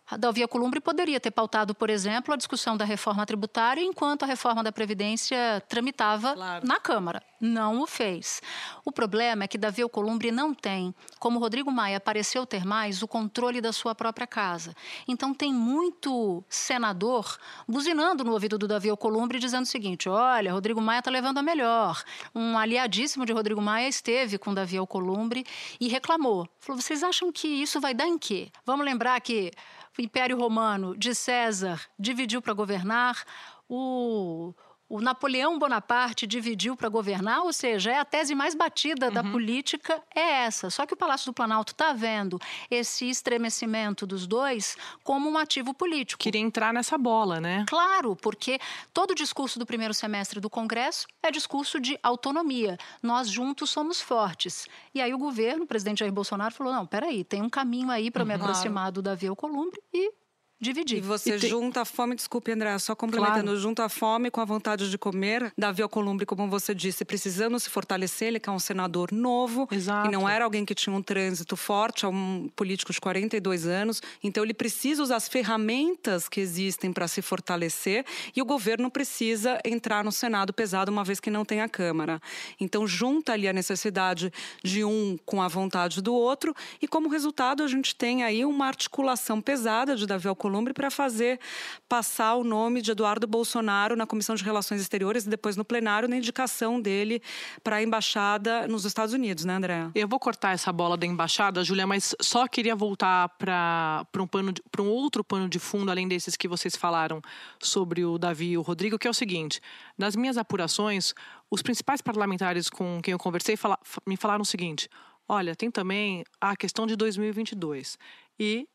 A 0.10 0.16
Davi 0.16 0.42
Alcolumbre 0.42 0.80
poderia 0.80 1.20
ter 1.20 1.32
pautado, 1.32 1.76
por 1.76 1.90
exemplo, 1.90 2.34
a 2.34 2.38
discussão 2.38 2.78
da 2.78 2.86
reforma 2.86 3.26
tributária 3.26 3.82
enquanto 3.82 4.24
a 4.24 4.26
reforma 4.26 4.64
da 4.64 4.72
Previdência 4.72 5.62
tramitava 5.68 6.34
claro. 6.34 6.66
na 6.66 6.80
Câmara. 6.80 7.22
Não 7.42 7.82
o 7.82 7.86
fez. 7.86 8.42
O 8.86 8.92
problema 8.92 9.44
é 9.44 9.48
que 9.48 9.58
Davi 9.58 9.82
Alcolumbre 9.82 10.32
não 10.32 10.54
tem, 10.54 10.96
como 11.20 11.40
Rodrigo 11.40 11.70
Maia 11.70 12.00
pareceu 12.00 12.46
ter 12.46 12.66
mais, 12.66 13.04
o 13.04 13.08
controle 13.08 13.60
da 13.60 13.74
sua 13.74 13.94
própria 13.94 14.26
casa. 14.26 14.74
Então 15.08 15.34
tem 15.34 15.54
muito 15.54 16.42
senador 16.48 17.38
buzinando 17.68 18.24
no 18.24 18.32
ouvido 18.32 18.58
do 18.58 18.68
Davi 18.68 18.90
Alcolumbre 18.90 19.40
dizendo 19.40 19.64
o 19.64 19.68
seguinte: 19.68 20.08
olha, 20.08 20.54
Rodrigo 20.54 20.82
Maia 20.82 21.00
está 21.00 21.12
levando 21.12 21.40
a 21.40 21.44
melhor. 21.44 22.02
Um 22.34 22.58
aliadíssimo 22.58 23.26
de 23.26 23.34
Rodrigo 23.34 23.62
Maia 23.62 23.90
esteve 23.90 24.38
com 24.38 24.54
Davi 24.54 24.78
Alcolumbre 24.78 25.46
e 25.82 25.90
reclamou. 25.90 26.48
Falou: 26.62 26.82
vocês 26.82 27.04
acham 27.04 27.30
que 27.30 27.48
isso 27.48 27.82
vai 27.82 27.94
dar 27.94 28.08
em 28.08 28.18
quê? 28.18 28.50
Vamos 28.66 28.86
lembrar 28.86 29.20
que 29.20 29.52
Império 30.02 30.38
Romano 30.38 30.96
de 30.96 31.14
César 31.16 31.82
dividiu 31.98 32.42
para 32.42 32.54
governar, 32.54 33.24
o, 33.68 34.54
o 34.90 35.02
Napoleão 35.02 35.60
Bonaparte 35.60 36.26
dividiu 36.26 36.76
para 36.76 36.88
governar, 36.88 37.42
ou 37.42 37.52
seja, 37.52 37.92
é 37.92 38.00
a 38.00 38.06
tese 38.06 38.34
mais 38.34 38.56
batida 38.56 39.08
uhum. 39.08 39.14
da 39.14 39.24
política 39.24 40.02
é 40.16 40.46
essa. 40.46 40.70
Só 40.70 40.86
que 40.86 40.94
o 40.94 40.98
Palácio 40.98 41.26
do 41.26 41.34
Planalto 41.34 41.74
está 41.74 41.92
vendo 41.92 42.40
esse 42.72 43.10
estremecimento 43.10 44.08
dos 44.08 44.26
dois 44.26 44.78
como 45.04 45.30
um 45.30 45.38
ativo 45.38 45.74
político. 45.74 46.24
Queria 46.24 46.42
entrar 46.42 46.74
nessa 46.74 46.98
bola, 46.98 47.42
né? 47.42 47.66
Claro, 47.68 48.16
porque 48.16 48.60
todo 48.94 49.12
o 49.12 49.16
discurso 49.16 49.60
do 49.60 49.66
primeiro 49.66 49.94
semestre 49.94 50.40
do 50.40 50.50
Congresso 50.50 51.06
é 51.22 51.30
discurso 51.32 51.80
de 51.80 52.00
autonomia. 52.02 52.78
Nós 53.04 53.30
juntos 53.30 53.70
somos 53.70 54.00
fortes. 54.00 54.68
E 54.94 55.02
aí 55.02 55.14
o 55.14 55.18
governo, 55.18 55.64
o 55.64 55.68
presidente 55.68 56.00
Jair 56.00 56.12
Bolsonaro 56.12 56.54
falou: 56.54 56.72
"Não, 56.72 56.86
peraí, 56.86 57.24
tem 57.24 57.42
um 57.42 57.50
caminho 57.50 57.92
aí 57.92 58.10
para 58.10 58.24
me 58.24 58.34
aproximar 58.34 58.92
do 58.92 59.02
Davi 59.02 59.28
Alcolumbre 59.28 59.82
e 59.94 60.14
dividir. 60.60 60.98
E 60.98 61.02
você 61.02 61.36
e 61.36 61.38
junta 61.38 61.82
a 61.82 61.86
fome, 61.86 62.16
desculpe, 62.16 62.52
André, 62.52 62.78
só 62.80 62.96
complementando, 62.96 63.44
claro. 63.44 63.60
junta 63.60 63.86
a 63.86 63.90
fome 63.90 64.32
com 64.32 64.42
a 64.42 64.46
vontade 64.46 64.90
de 64.90 64.98
comer. 64.98 65.54
Davi 65.58 65.82
Alcolumbre, 65.82 66.26
como 66.26 66.50
você 66.50 66.74
disse, 66.74 67.06
precisando 67.06 67.60
se 67.60 67.70
fortalecer, 67.70 68.30
ele 68.30 68.40
que 68.40 68.50
é 68.50 68.52
um 68.52 68.60
senador 68.60 69.12
novo, 69.12 69.68
Exato. 69.72 70.08
e 70.08 70.12
não 70.12 70.28
era 70.28 70.46
alguém 70.46 70.66
que 70.66 70.74
tinha 70.74 70.96
um 70.96 71.02
trânsito 71.02 71.56
forte, 71.56 72.06
é 72.06 72.08
um 72.08 72.50
político 72.56 72.92
de 72.92 73.00
42 73.00 73.68
anos, 73.68 74.02
então 74.24 74.44
ele 74.44 74.54
precisa 74.54 75.04
usar 75.04 75.18
as 75.18 75.28
ferramentas 75.28 76.28
que 76.28 76.40
existem 76.40 76.92
para 76.92 77.08
se 77.08 77.22
fortalecer, 77.22 78.04
e 78.36 78.42
o 78.42 78.46
governo 78.46 78.90
precisa 78.90 79.60
entrar 79.64 80.04
no 80.04 80.12
Senado 80.12 80.54
pesado, 80.54 80.92
uma 80.92 81.04
vez 81.04 81.20
que 81.20 81.30
não 81.30 81.46
tem 81.46 81.62
a 81.62 81.70
Câmara. 81.70 82.20
Então 82.60 82.88
junta 82.88 83.34
ali 83.34 83.48
a 83.48 83.54
necessidade 83.54 84.32
de 84.64 84.84
um 84.84 85.18
com 85.26 85.42
a 85.42 85.48
vontade 85.48 86.02
do 86.02 86.14
outro, 86.14 86.56
e 86.82 86.88
como 86.88 87.10
resultado 87.10 87.62
a 87.62 87.68
gente 87.68 87.96
tem 87.96 88.24
aí 88.24 88.44
uma 88.44 88.66
articulação 88.66 89.40
pesada 89.40 89.96
de 89.96 90.08
Davi 90.08 90.28
Alcolumbre 90.28 90.47
Alcolumbre 90.48 90.74
para 90.74 90.90
fazer 90.90 91.40
passar 91.90 92.36
o 92.36 92.44
nome 92.44 92.82
de 92.82 92.92
Eduardo 92.92 93.28
Bolsonaro 93.28 93.98
na 93.98 94.08
Comissão 94.08 94.34
de 94.34 94.44
Relações 94.46 94.80
Exteriores 94.80 95.26
e 95.26 95.30
depois 95.30 95.58
no 95.58 95.66
plenário 95.66 96.08
na 96.08 96.16
indicação 96.16 96.82
dele 96.82 97.22
para 97.62 97.76
a 97.76 97.84
embaixada 97.84 98.66
nos 98.66 98.86
Estados 98.86 99.14
Unidos, 99.14 99.44
né, 99.44 99.56
André? 99.56 99.90
Eu 99.94 100.08
vou 100.08 100.18
cortar 100.18 100.54
essa 100.54 100.72
bola 100.72 100.96
da 100.96 101.06
embaixada, 101.06 101.64
Julia, 101.66 101.86
mas 101.86 102.16
só 102.22 102.48
queria 102.48 102.76
voltar 102.78 103.28
para 103.38 104.08
um 104.18 104.26
pano 104.26 104.54
para 104.72 104.82
um 104.82 104.88
outro 104.88 105.22
pano 105.22 105.50
de 105.50 105.60
fundo 105.60 105.92
além 105.92 106.08
desses 106.08 106.38
que 106.38 106.48
vocês 106.48 106.78
falaram 106.78 107.22
sobre 107.60 108.06
o 108.06 108.18
Davi 108.18 108.52
e 108.52 108.58
o 108.58 108.62
Rodrigo, 108.62 108.98
que 108.98 109.08
é 109.08 109.12
o 109.12 109.14
seguinte: 109.14 109.60
nas 109.98 110.16
minhas 110.16 110.38
apurações, 110.38 111.14
os 111.52 111.62
principais 111.62 112.02
parlamentares 112.02 112.70
com 112.70 113.02
quem 113.04 113.12
eu 113.12 113.20
conversei 113.20 113.58
fala, 113.58 113.78
me 114.08 114.16
falaram 114.16 114.44
o 114.44 114.46
seguinte: 114.46 114.90
Olha, 115.28 115.54
tem 115.54 115.70
também 115.70 116.24
a 116.40 116.56
questão 116.56 116.88
de 116.88 116.96
2022. 116.96 117.98
E 118.40 118.66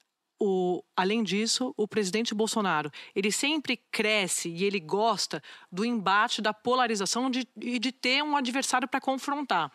o, 0.44 0.82
além 0.96 1.22
disso, 1.22 1.72
o 1.76 1.86
presidente 1.86 2.34
Bolsonaro, 2.34 2.90
ele 3.14 3.30
sempre 3.30 3.76
cresce 3.92 4.48
e 4.48 4.64
ele 4.64 4.80
gosta 4.80 5.40
do 5.70 5.84
embate, 5.84 6.42
da 6.42 6.52
polarização 6.52 7.30
de, 7.30 7.46
e 7.60 7.78
de 7.78 7.92
ter 7.92 8.24
um 8.24 8.36
adversário 8.36 8.88
para 8.88 9.00
confrontar. 9.00 9.70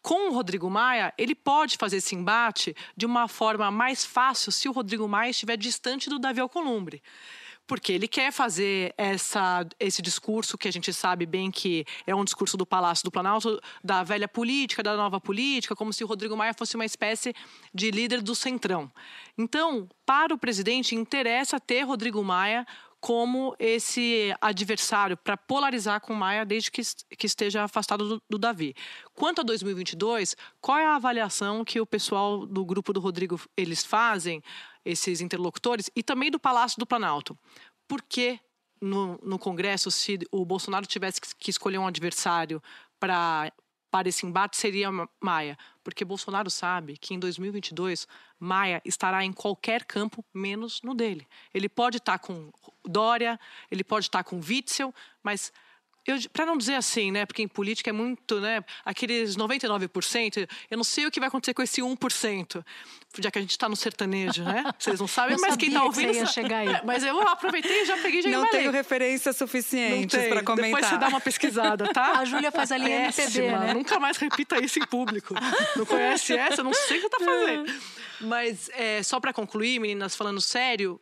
Com 0.00 0.30
o 0.30 0.32
Rodrigo 0.32 0.70
Maia, 0.70 1.12
ele 1.18 1.34
pode 1.34 1.76
fazer 1.76 1.96
esse 1.96 2.14
embate 2.14 2.72
de 2.96 3.04
uma 3.04 3.26
forma 3.26 3.68
mais 3.68 4.04
fácil 4.04 4.52
se 4.52 4.68
o 4.68 4.72
Rodrigo 4.72 5.08
Maia 5.08 5.30
estiver 5.30 5.56
distante 5.56 6.08
do 6.08 6.20
Davi 6.20 6.38
Alcolumbre 6.38 7.02
porque 7.66 7.92
ele 7.92 8.06
quer 8.06 8.32
fazer 8.32 8.94
essa, 8.96 9.66
esse 9.80 10.00
discurso 10.00 10.56
que 10.56 10.68
a 10.68 10.72
gente 10.72 10.92
sabe 10.92 11.26
bem 11.26 11.50
que 11.50 11.84
é 12.06 12.14
um 12.14 12.24
discurso 12.24 12.56
do 12.56 12.64
Palácio 12.64 13.04
do 13.04 13.10
Planalto, 13.10 13.60
da 13.82 14.02
velha 14.02 14.28
política, 14.28 14.82
da 14.82 14.96
nova 14.96 15.20
política, 15.20 15.74
como 15.74 15.92
se 15.92 16.04
o 16.04 16.06
Rodrigo 16.06 16.36
Maia 16.36 16.54
fosse 16.54 16.76
uma 16.76 16.84
espécie 16.84 17.34
de 17.74 17.90
líder 17.90 18.22
do 18.22 18.34
centrão. 18.34 18.90
Então, 19.36 19.88
para 20.04 20.34
o 20.34 20.38
presidente, 20.38 20.94
interessa 20.94 21.58
ter 21.58 21.82
Rodrigo 21.82 22.22
Maia 22.22 22.66
como 23.06 23.54
esse 23.56 24.34
adversário 24.40 25.16
para 25.16 25.36
polarizar 25.36 26.00
com 26.00 26.12
Maia 26.12 26.44
desde 26.44 26.72
que, 26.72 26.82
que 27.16 27.24
esteja 27.24 27.62
afastado 27.62 28.08
do, 28.08 28.22
do, 28.28 28.36
Davi. 28.36 28.74
Quanto 29.14 29.42
a 29.42 29.44
2022, 29.44 30.34
qual 30.60 30.76
é 30.76 30.86
a 30.86 30.96
avaliação 30.96 31.64
que 31.64 31.80
o 31.80 31.86
pessoal 31.86 32.44
do 32.44 32.64
grupo 32.64 32.92
do 32.92 32.98
Rodrigo 32.98 33.40
eles 33.56 33.84
fazem 33.84 34.42
esses 34.84 35.20
interlocutores, 35.20 35.88
e 35.94 36.02
também 36.02 36.32
do 36.32 36.40
Palácio 36.40 36.80
do 36.80 36.86
Planalto. 36.86 37.38
Por 37.86 38.02
que 38.02 38.40
no, 38.80 39.16
no 39.22 39.38
Congresso, 39.38 39.88
se 39.88 40.18
o 40.32 40.44
Bolsonaro 40.44 40.84
tivesse 40.84 41.20
que 41.38 41.50
escolher 41.50 41.78
um 41.78 41.86
adversário 41.86 42.60
para 42.98 43.52
para 43.96 44.10
esse 44.10 44.26
embate 44.26 44.58
seria 44.58 44.90
Maia, 45.18 45.56
porque 45.82 46.04
Bolsonaro 46.04 46.50
sabe 46.50 46.98
que 46.98 47.14
em 47.14 47.18
2022 47.18 48.06
Maia 48.38 48.82
estará 48.84 49.24
em 49.24 49.32
qualquer 49.32 49.86
campo 49.86 50.22
menos 50.34 50.82
no 50.82 50.94
dele. 50.94 51.26
Ele 51.54 51.66
pode 51.66 51.96
estar 51.96 52.18
com 52.18 52.52
Dória, 52.84 53.40
ele 53.70 53.82
pode 53.82 54.04
estar 54.04 54.22
com 54.22 54.38
Witzel, 54.38 54.94
mas 55.22 55.50
para 56.32 56.46
não 56.46 56.56
dizer 56.56 56.74
assim, 56.74 57.10
né, 57.10 57.26
porque 57.26 57.42
em 57.42 57.48
política 57.48 57.90
é 57.90 57.92
muito, 57.92 58.40
né, 58.40 58.62
aqueles 58.84 59.36
99%, 59.36 60.48
eu 60.70 60.76
não 60.76 60.84
sei 60.84 61.06
o 61.06 61.10
que 61.10 61.18
vai 61.18 61.28
acontecer 61.28 61.54
com 61.54 61.62
esse 61.62 61.80
1%, 61.80 62.64
já 63.18 63.30
que 63.30 63.38
a 63.38 63.40
gente 63.40 63.50
está 63.50 63.68
no 63.68 63.76
sertanejo, 63.76 64.44
né? 64.44 64.64
Vocês 64.78 65.00
não 65.00 65.08
sabem, 65.08 65.36
eu 65.36 65.40
mas 65.40 65.56
quem 65.56 65.68
está 65.68 65.84
ouvindo. 65.84 66.10
Que 66.10 66.18
ia 66.18 66.26
chegar 66.26 66.58
aí. 66.58 66.68
Mas 66.84 67.02
eu 67.02 67.20
aproveitei 67.22 67.82
e 67.82 67.86
já 67.86 67.96
peguei 67.96 68.22
já 68.22 68.30
Não 68.30 68.48
tenho 68.50 68.70
referências 68.70 69.36
suficientes 69.36 70.28
para 70.28 70.42
comentar. 70.42 70.70
Depois 70.70 70.86
você 70.86 70.98
dá 70.98 71.08
uma 71.08 71.20
pesquisada, 71.20 71.92
tá? 71.92 72.18
A 72.20 72.24
Júlia 72.24 72.52
faz 72.52 72.70
a 72.70 72.76
linha 72.76 73.06
MPB, 73.06 73.40
né? 73.40 73.74
Nunca 73.74 73.98
mais 73.98 74.16
repita 74.16 74.62
isso 74.62 74.78
em 74.78 74.86
público. 74.86 75.34
Não 75.76 75.86
conhece 75.86 76.36
essa? 76.36 76.62
Não 76.62 76.72
sei 76.72 76.98
o 76.98 77.00
que 77.00 77.06
está 77.06 77.24
fazendo. 77.24 77.72
Mas 78.20 78.70
é, 78.74 79.02
só 79.02 79.20
para 79.20 79.32
concluir, 79.32 79.78
meninas, 79.78 80.16
falando 80.16 80.40
sério, 80.40 81.00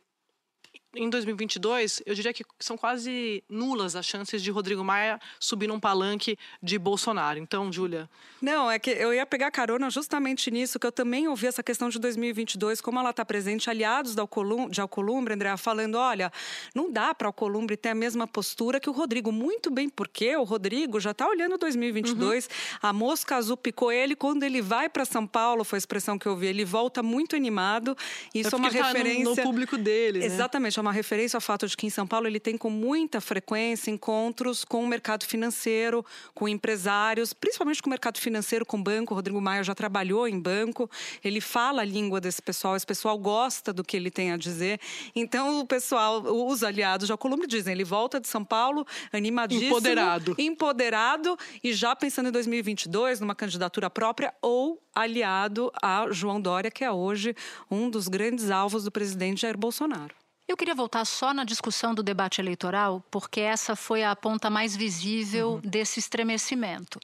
em 0.97 1.11
2022, 1.11 2.03
eu 2.07 2.15
diria 2.15 2.33
que 2.33 2.45
são 2.59 2.77
quase 2.77 3.43
nulas 3.49 3.97
as 3.97 4.07
chances 4.07 4.43
de 4.43 4.51
Rodrigo 4.51 4.85
Maia 4.85 5.21
subir 5.39 5.67
num 5.67 5.81
palanque 5.81 6.37
de 6.63 6.79
Bolsonaro. 6.79 7.39
Então, 7.39 7.73
Júlia. 7.73 8.09
Não, 8.41 8.71
é 8.71 8.79
que 8.79 8.91
eu 8.91 9.13
ia 9.13 9.27
pegar 9.27 9.51
carona 9.51 9.91
justamente 9.91 10.51
nisso, 10.51 10.79
que 10.79 10.87
eu 10.87 10.93
também 10.93 11.27
ouvi 11.29 11.47
essa 11.47 11.63
questão 11.63 11.89
de 11.89 11.99
2022, 11.99 12.81
como 12.81 12.99
ela 12.99 13.11
está 13.11 13.25
presente, 13.25 13.71
aliados 13.71 14.15
da 14.15 14.23
Alcolum, 14.23 14.69
de 14.69 14.81
Alcolumbre, 14.81 15.35
André, 15.35 15.57
falando: 15.57 15.97
olha, 15.97 16.33
não 16.75 16.91
dá 16.91 17.15
para 17.15 17.29
Alcolumbre 17.29 17.77
ter 17.77 17.91
a 17.91 17.95
mesma 17.95 18.27
postura 18.27 18.79
que 18.79 18.89
o 18.89 18.93
Rodrigo. 18.93 19.33
Muito 19.33 19.71
bem, 19.71 19.89
porque 19.89 20.37
o 20.37 20.45
Rodrigo 20.45 21.01
já 21.01 21.11
está 21.11 21.27
olhando 21.27 21.59
2022, 21.59 22.45
uhum. 22.45 22.51
a 22.83 22.93
mosca 22.93 23.37
azul 23.37 23.57
picou 23.57 23.91
ele 23.91 24.15
quando 24.15 24.43
ele 24.43 24.61
vai 24.61 24.89
para 24.89 25.05
São 25.05 25.27
Paulo, 25.27 25.65
foi 25.65 25.77
a 25.77 25.79
expressão 25.79 26.19
que 26.19 26.27
eu 26.27 26.37
vi, 26.37 26.47
ele 26.47 26.65
volta 26.65 27.03
muito 27.03 27.35
animado. 27.35 27.97
Isso 28.35 28.55
é, 28.55 28.55
é 28.55 28.57
uma 28.59 28.69
referência. 28.69 29.25
Tá 29.25 29.31
no, 29.31 29.37
no 29.37 29.43
público 29.43 29.77
dele. 29.77 30.21
Né? 30.21 30.27
Exatamente, 30.27 30.79
é 30.79 30.83
uma 30.85 30.93
referência 30.93 31.37
ao 31.37 31.41
fato 31.41 31.67
de 31.67 31.77
que 31.77 31.87
em 31.87 31.91
São 31.91 32.07
Paulo 32.07 32.27
ele 32.27 32.39
tem 32.39 32.57
com 32.57 32.71
muita 32.71 33.21
frequência 33.21 33.91
encontros 33.91 34.65
com 34.65 34.85
o 34.85 34.87
mercado 34.87 35.25
financeiro, 35.25 36.05
com 36.35 36.49
empresários, 36.49 37.33
principalmente 37.33 37.83
com 37.83 37.89
o 37.89 37.91
mercado 37.91 38.19
financeiro, 38.19 38.67
com 38.67 38.83
banco. 38.83 39.15
O 39.15 39.17
Rodrigo 39.17 39.41
Maia 39.41 39.65
já 39.65 39.75
trabalhou 39.75 40.29
em 40.29 40.39
banco, 40.39 40.91
ele 41.23 41.41
fala 41.41 41.83
a 41.83 41.85
língua 41.85 42.21
desse 42.21 42.43
pessoal, 42.43 42.77
esse 42.77 42.87
pessoal 42.87 43.19
gosta 43.19 43.73
do 43.73 43.83
que 43.83 43.97
ele 43.97 44.11
tem 44.11 44.33
a 44.33 44.37
dizer. 44.37 44.79
Então 45.15 45.61
o 45.61 45.67
pessoal, 45.67 46.23
os 46.23 46.63
aliados 46.63 47.07
de 47.07 47.13
Alcolumbre 47.13 47.47
dizem, 47.47 47.73
ele 47.73 47.85
volta 47.85 48.21
de 48.21 48.29
São 48.29 48.45
Paulo 48.45 48.87
animadíssimo, 49.13 49.69
empoderado, 49.69 50.35
empoderado 50.39 51.39
e 51.63 51.73
já 51.73 51.97
pensando 51.97 52.29
em 52.29 52.33
2022 52.33 53.21
numa 53.21 53.35
candidatura 53.35 53.89
própria 53.89 54.35
ou 54.43 54.83
aliado 54.95 55.73
a 55.83 56.07
João 56.11 56.41
Dória, 56.41 56.71
que 56.71 56.85
é 56.85 56.91
hoje 56.91 57.35
um 57.71 57.89
dos 57.91 58.07
grandes 58.07 58.51
alvos 58.51 58.85
do 58.85 58.91
presidente 58.91 59.43
Jair 59.43 59.57
Bolsonaro. 59.57 60.24
Eu 60.47 60.59
queria 60.59 60.75
voltar 60.75 61.07
só 61.07 61.33
na 61.33 61.43
discussão 61.43 61.95
do 61.95 62.03
debate 62.03 62.39
eleitoral, 62.39 63.03
porque 63.11 63.41
essa 63.41 63.75
foi 63.75 64.05
a 64.05 64.15
ponta 64.15 64.51
mais 64.51 64.77
visível 64.77 65.53
uhum. 65.53 65.61
desse 65.61 65.99
estremecimento. 65.99 67.01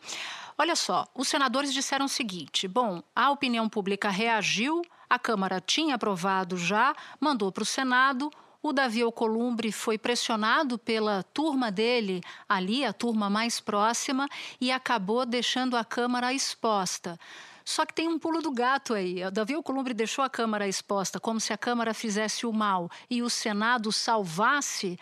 Olha 0.59 0.77
só, 0.77 1.07
os 1.15 1.27
senadores 1.27 1.73
disseram 1.73 2.05
o 2.05 2.09
seguinte: 2.09 2.69
bom, 2.69 3.03
a 3.17 3.31
opinião 3.31 3.67
pública 3.67 4.11
reagiu, 4.11 4.83
a 5.09 5.19
Câmara 5.19 5.59
tinha 5.59 5.95
aprovado 5.95 6.59
já, 6.59 6.95
mandou 7.19 7.51
para 7.51 7.63
o 7.63 7.67
Senado. 7.67 8.31
O 8.63 8.75
Davi 8.75 9.01
Alcolumbre 9.01 9.73
foi 9.73 9.97
pressionado 9.97 10.79
pela 10.79 11.23
turma 11.23 11.73
dele, 11.73 12.21
ali, 12.47 12.85
a 12.85 12.93
turma 12.93 13.31
mais 13.31 13.59
próxima, 13.59 14.29
e 14.61 14.71
acabou 14.71 15.25
deixando 15.25 15.79
a 15.79 15.85
Câmara 15.85 16.35
exposta. 16.35 17.19
Só 17.65 17.85
que 17.87 17.95
tem 17.95 18.09
um 18.09 18.19
pulo 18.19 18.41
do 18.41 18.51
gato 18.51 18.95
aí. 18.95 19.25
O 19.25 19.31
Davi 19.31 19.55
Alcolumbre 19.55 19.95
deixou 19.95 20.25
a 20.25 20.31
Câmara 20.31 20.69
exposta 20.69 21.21
como 21.21 21.41
se 21.41 21.53
a 21.53 21.59
Câmara 21.59 21.95
fizesse 21.95 22.47
o 22.47 22.53
mal 22.53 22.91
e 23.09 23.23
o 23.23 23.31
Senado 23.31 23.93
salvasse 23.93 24.99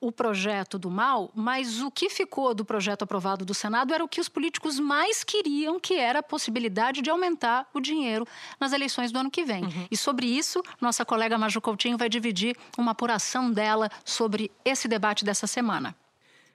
o 0.00 0.10
projeto 0.10 0.78
do 0.78 0.90
mal, 0.90 1.30
mas 1.34 1.82
o 1.82 1.90
que 1.90 2.08
ficou 2.08 2.54
do 2.54 2.64
projeto 2.64 3.02
aprovado 3.02 3.44
do 3.44 3.52
Senado 3.52 3.92
era 3.92 4.02
o 4.02 4.08
que 4.08 4.20
os 4.20 4.30
políticos 4.30 4.78
mais 4.78 5.22
queriam, 5.22 5.78
que 5.78 5.94
era 5.94 6.20
a 6.20 6.22
possibilidade 6.22 7.02
de 7.02 7.10
aumentar 7.10 7.68
o 7.74 7.80
dinheiro 7.80 8.26
nas 8.58 8.72
eleições 8.72 9.12
do 9.12 9.18
ano 9.18 9.30
que 9.30 9.44
vem. 9.44 9.64
Uhum. 9.64 9.86
E 9.90 9.96
sobre 9.96 10.26
isso, 10.26 10.62
nossa 10.80 11.04
colega 11.04 11.36
Maju 11.36 11.60
Coutinho 11.60 11.98
vai 11.98 12.08
dividir 12.08 12.56
uma 12.78 12.92
apuração 12.92 13.52
dela 13.52 13.90
sobre 14.02 14.50
esse 14.64 14.88
debate 14.88 15.22
dessa 15.22 15.46
semana. 15.46 15.94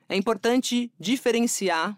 É 0.10 0.16
importante 0.16 0.92
diferenciar 1.00 1.96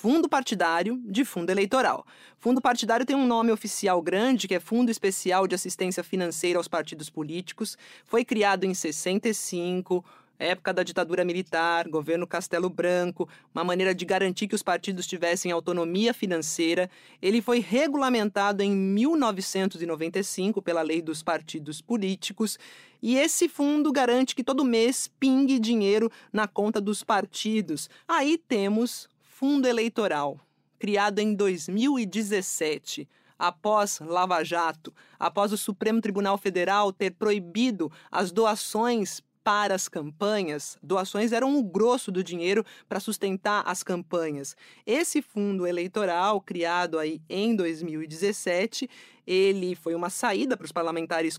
fundo 0.00 0.30
partidário 0.30 0.98
de 1.04 1.26
fundo 1.26 1.50
eleitoral. 1.50 2.06
Fundo 2.38 2.58
partidário 2.58 3.04
tem 3.04 3.14
um 3.14 3.26
nome 3.26 3.52
oficial 3.52 4.00
grande, 4.00 4.48
que 4.48 4.54
é 4.54 4.58
Fundo 4.58 4.90
Especial 4.90 5.46
de 5.46 5.54
Assistência 5.54 6.02
Financeira 6.02 6.58
aos 6.58 6.66
Partidos 6.66 7.10
Políticos. 7.10 7.76
Foi 8.06 8.24
criado 8.24 8.64
em 8.64 8.72
65, 8.72 10.02
época 10.38 10.72
da 10.72 10.82
ditadura 10.82 11.22
militar, 11.22 11.86
governo 11.86 12.26
Castelo 12.26 12.70
Branco, 12.70 13.28
uma 13.54 13.62
maneira 13.62 13.94
de 13.94 14.06
garantir 14.06 14.48
que 14.48 14.54
os 14.54 14.62
partidos 14.62 15.06
tivessem 15.06 15.52
autonomia 15.52 16.14
financeira. 16.14 16.88
Ele 17.20 17.42
foi 17.42 17.60
regulamentado 17.60 18.62
em 18.62 18.74
1995 18.74 20.62
pela 20.62 20.80
Lei 20.80 21.02
dos 21.02 21.22
Partidos 21.22 21.82
Políticos. 21.82 22.58
E 23.02 23.18
esse 23.18 23.50
fundo 23.50 23.92
garante 23.92 24.34
que 24.34 24.42
todo 24.42 24.64
mês 24.64 25.10
pingue 25.20 25.58
dinheiro 25.58 26.10
na 26.32 26.48
conta 26.48 26.80
dos 26.80 27.04
partidos. 27.04 27.90
Aí 28.08 28.38
temos 28.38 29.06
Fundo 29.40 29.66
Eleitoral, 29.66 30.38
criado 30.78 31.18
em 31.18 31.34
2017 31.34 33.08
após 33.38 33.98
Lava 33.98 34.44
Jato, 34.44 34.92
após 35.18 35.50
o 35.50 35.56
Supremo 35.56 35.98
Tribunal 35.98 36.36
Federal 36.36 36.92
ter 36.92 37.12
proibido 37.12 37.90
as 38.12 38.30
doações 38.30 39.22
para 39.42 39.74
as 39.74 39.88
campanhas, 39.88 40.78
doações 40.82 41.32
eram 41.32 41.58
o 41.58 41.62
grosso 41.62 42.12
do 42.12 42.22
dinheiro 42.22 42.64
para 42.88 43.00
sustentar 43.00 43.62
as 43.66 43.82
campanhas. 43.82 44.56
Esse 44.86 45.22
fundo 45.22 45.66
eleitoral, 45.66 46.40
criado 46.40 46.98
aí 46.98 47.20
em 47.28 47.56
2017, 47.56 48.88
ele 49.26 49.74
foi 49.74 49.94
uma 49.94 50.10
saída 50.10 50.56
para 50.56 50.64
os 50.64 50.72
parlamentares 50.72 51.38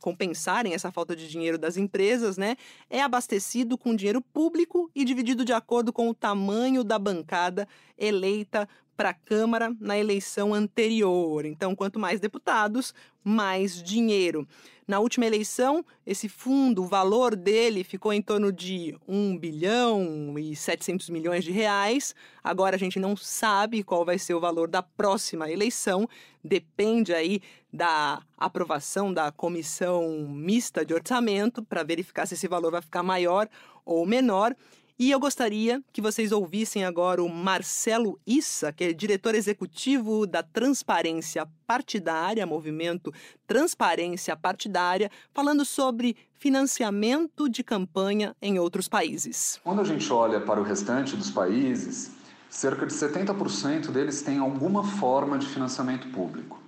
compensarem 0.00 0.72
essa 0.72 0.90
falta 0.90 1.14
de 1.14 1.28
dinheiro 1.28 1.58
das 1.58 1.76
empresas, 1.76 2.36
né? 2.36 2.56
É 2.88 3.02
abastecido 3.02 3.76
com 3.76 3.94
dinheiro 3.94 4.20
público 4.20 4.90
e 4.94 5.04
dividido 5.04 5.44
de 5.44 5.52
acordo 5.52 5.92
com 5.92 6.08
o 6.08 6.14
tamanho 6.14 6.82
da 6.82 6.98
bancada 6.98 7.68
eleita 7.98 8.68
para 8.96 9.10
a 9.10 9.14
Câmara 9.14 9.74
na 9.78 9.98
eleição 9.98 10.54
anterior. 10.54 11.44
Então, 11.44 11.74
quanto 11.74 11.98
mais 11.98 12.20
deputados, 12.20 12.94
mais 13.22 13.82
dinheiro. 13.82 14.46
Na 14.86 15.00
última 15.00 15.26
eleição, 15.26 15.84
esse 16.06 16.28
fundo, 16.28 16.84
o 16.84 16.86
valor 16.86 17.34
dele 17.34 17.82
ficou 17.82 18.12
em 18.12 18.22
torno 18.22 18.52
de 18.52 18.96
1 19.08 19.36
bilhão 19.36 20.38
e 20.38 20.54
700 20.54 21.10
milhões 21.10 21.42
de 21.42 21.50
reais. 21.50 22.14
Agora 22.42 22.76
a 22.76 22.78
gente 22.78 23.00
não 23.00 23.16
sabe 23.16 23.82
qual 23.82 24.04
vai 24.04 24.16
ser 24.16 24.34
o 24.34 24.40
valor 24.40 24.68
da 24.68 24.84
próxima 24.84 25.50
eleição, 25.50 26.08
depende 26.42 27.12
aí 27.12 27.42
da 27.72 28.22
aprovação 28.38 29.12
da 29.12 29.32
comissão 29.32 30.28
mista 30.28 30.84
de 30.84 30.94
orçamento 30.94 31.64
para 31.64 31.82
verificar 31.82 32.24
se 32.24 32.34
esse 32.34 32.46
valor 32.46 32.70
vai 32.70 32.80
ficar 32.80 33.02
maior 33.02 33.48
ou 33.84 34.06
menor. 34.06 34.54
E 34.98 35.10
eu 35.10 35.20
gostaria 35.20 35.82
que 35.92 36.00
vocês 36.00 36.32
ouvissem 36.32 36.82
agora 36.82 37.22
o 37.22 37.28
Marcelo 37.28 38.18
Issa, 38.26 38.72
que 38.72 38.82
é 38.82 38.92
diretor 38.94 39.34
executivo 39.34 40.26
da 40.26 40.42
Transparência 40.42 41.46
Partidária, 41.66 42.46
movimento 42.46 43.12
Transparência 43.46 44.34
Partidária, 44.34 45.10
falando 45.34 45.66
sobre 45.66 46.16
financiamento 46.32 47.46
de 47.46 47.62
campanha 47.62 48.34
em 48.40 48.58
outros 48.58 48.88
países. 48.88 49.60
Quando 49.62 49.82
a 49.82 49.84
gente 49.84 50.10
olha 50.10 50.40
para 50.40 50.58
o 50.58 50.64
restante 50.64 51.14
dos 51.14 51.30
países, 51.30 52.12
cerca 52.48 52.86
de 52.86 52.94
70% 52.94 53.90
deles 53.90 54.22
têm 54.22 54.38
alguma 54.38 54.82
forma 54.82 55.38
de 55.38 55.46
financiamento 55.46 56.08
público. 56.08 56.58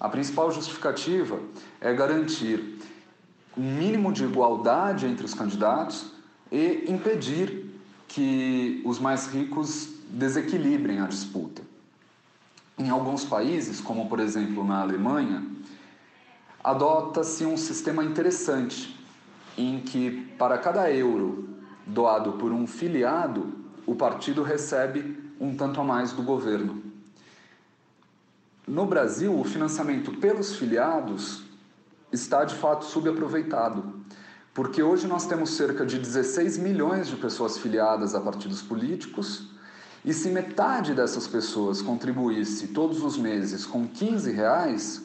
A 0.00 0.08
principal 0.08 0.50
justificativa 0.50 1.38
é 1.82 1.92
garantir 1.92 2.78
um 3.54 3.76
mínimo 3.76 4.10
de 4.10 4.24
igualdade 4.24 5.04
entre 5.04 5.26
os 5.26 5.34
candidatos 5.34 6.21
e 6.52 6.84
impedir 6.86 7.64
que 8.06 8.82
os 8.84 8.98
mais 8.98 9.26
ricos 9.26 9.88
desequilibrem 10.10 11.00
a 11.00 11.06
disputa. 11.06 11.62
Em 12.78 12.90
alguns 12.90 13.24
países, 13.24 13.80
como 13.80 14.06
por 14.06 14.20
exemplo 14.20 14.62
na 14.62 14.82
Alemanha, 14.82 15.42
adota-se 16.62 17.46
um 17.46 17.56
sistema 17.56 18.04
interessante 18.04 18.94
em 19.56 19.80
que 19.80 20.26
para 20.38 20.58
cada 20.58 20.90
euro 20.92 21.48
doado 21.86 22.32
por 22.34 22.52
um 22.52 22.66
filiado, 22.66 23.54
o 23.86 23.94
partido 23.94 24.42
recebe 24.42 25.18
um 25.40 25.56
tanto 25.56 25.80
a 25.80 25.84
mais 25.84 26.12
do 26.12 26.22
governo. 26.22 26.82
No 28.66 28.86
Brasil, 28.86 29.38
o 29.38 29.42
financiamento 29.42 30.12
pelos 30.12 30.56
filiados 30.56 31.42
está 32.12 32.44
de 32.44 32.54
fato 32.54 32.84
subaproveitado. 32.84 34.02
Porque 34.54 34.82
hoje 34.82 35.06
nós 35.06 35.26
temos 35.26 35.50
cerca 35.50 35.86
de 35.86 35.98
16 35.98 36.58
milhões 36.58 37.08
de 37.08 37.16
pessoas 37.16 37.56
filiadas 37.56 38.14
a 38.14 38.20
partidos 38.20 38.60
políticos, 38.60 39.50
e 40.04 40.12
se 40.12 40.28
metade 40.28 40.94
dessas 40.94 41.28
pessoas 41.28 41.80
contribuísse 41.80 42.68
todos 42.68 43.02
os 43.02 43.16
meses 43.16 43.64
com 43.64 43.86
15 43.86 44.32
reais, 44.32 45.02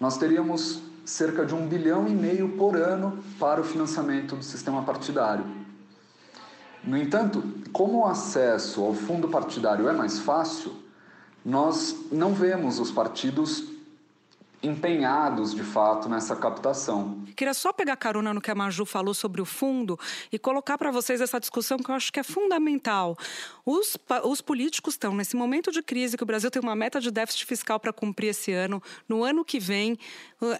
nós 0.00 0.16
teríamos 0.16 0.80
cerca 1.04 1.44
de 1.44 1.54
um 1.54 1.66
bilhão 1.66 2.06
e 2.06 2.14
meio 2.14 2.50
por 2.50 2.76
ano 2.76 3.18
para 3.38 3.60
o 3.60 3.64
financiamento 3.64 4.36
do 4.36 4.44
sistema 4.44 4.82
partidário. 4.82 5.44
No 6.84 6.96
entanto, 6.96 7.42
como 7.72 7.98
o 7.98 8.06
acesso 8.06 8.82
ao 8.82 8.94
fundo 8.94 9.28
partidário 9.28 9.88
é 9.88 9.92
mais 9.92 10.20
fácil, 10.20 10.72
nós 11.44 11.96
não 12.10 12.32
vemos 12.32 12.78
os 12.78 12.90
partidos 12.90 13.71
empenhados 14.62 15.54
de 15.54 15.62
fato 15.62 16.08
nessa 16.08 16.36
captação. 16.36 17.22
Queria 17.34 17.54
só 17.54 17.72
pegar 17.72 17.96
carona 17.96 18.32
no 18.32 18.40
que 18.40 18.50
a 18.50 18.54
Maju 18.54 18.84
falou 18.84 19.12
sobre 19.12 19.40
o 19.40 19.44
fundo 19.44 19.98
e 20.30 20.38
colocar 20.38 20.78
para 20.78 20.90
vocês 20.90 21.20
essa 21.20 21.40
discussão 21.40 21.78
que 21.78 21.90
eu 21.90 21.94
acho 21.94 22.12
que 22.12 22.20
é 22.20 22.22
fundamental. 22.22 23.16
Os, 23.66 23.96
os 24.24 24.40
políticos 24.40 24.94
estão 24.94 25.14
nesse 25.14 25.34
momento 25.34 25.72
de 25.72 25.82
crise 25.82 26.16
que 26.16 26.22
o 26.22 26.26
Brasil 26.26 26.50
tem 26.50 26.62
uma 26.62 26.76
meta 26.76 27.00
de 27.00 27.10
déficit 27.10 27.46
fiscal 27.46 27.80
para 27.80 27.92
cumprir 27.92 28.28
esse 28.28 28.52
ano. 28.52 28.82
No 29.08 29.24
ano 29.24 29.44
que 29.44 29.58
vem, 29.58 29.98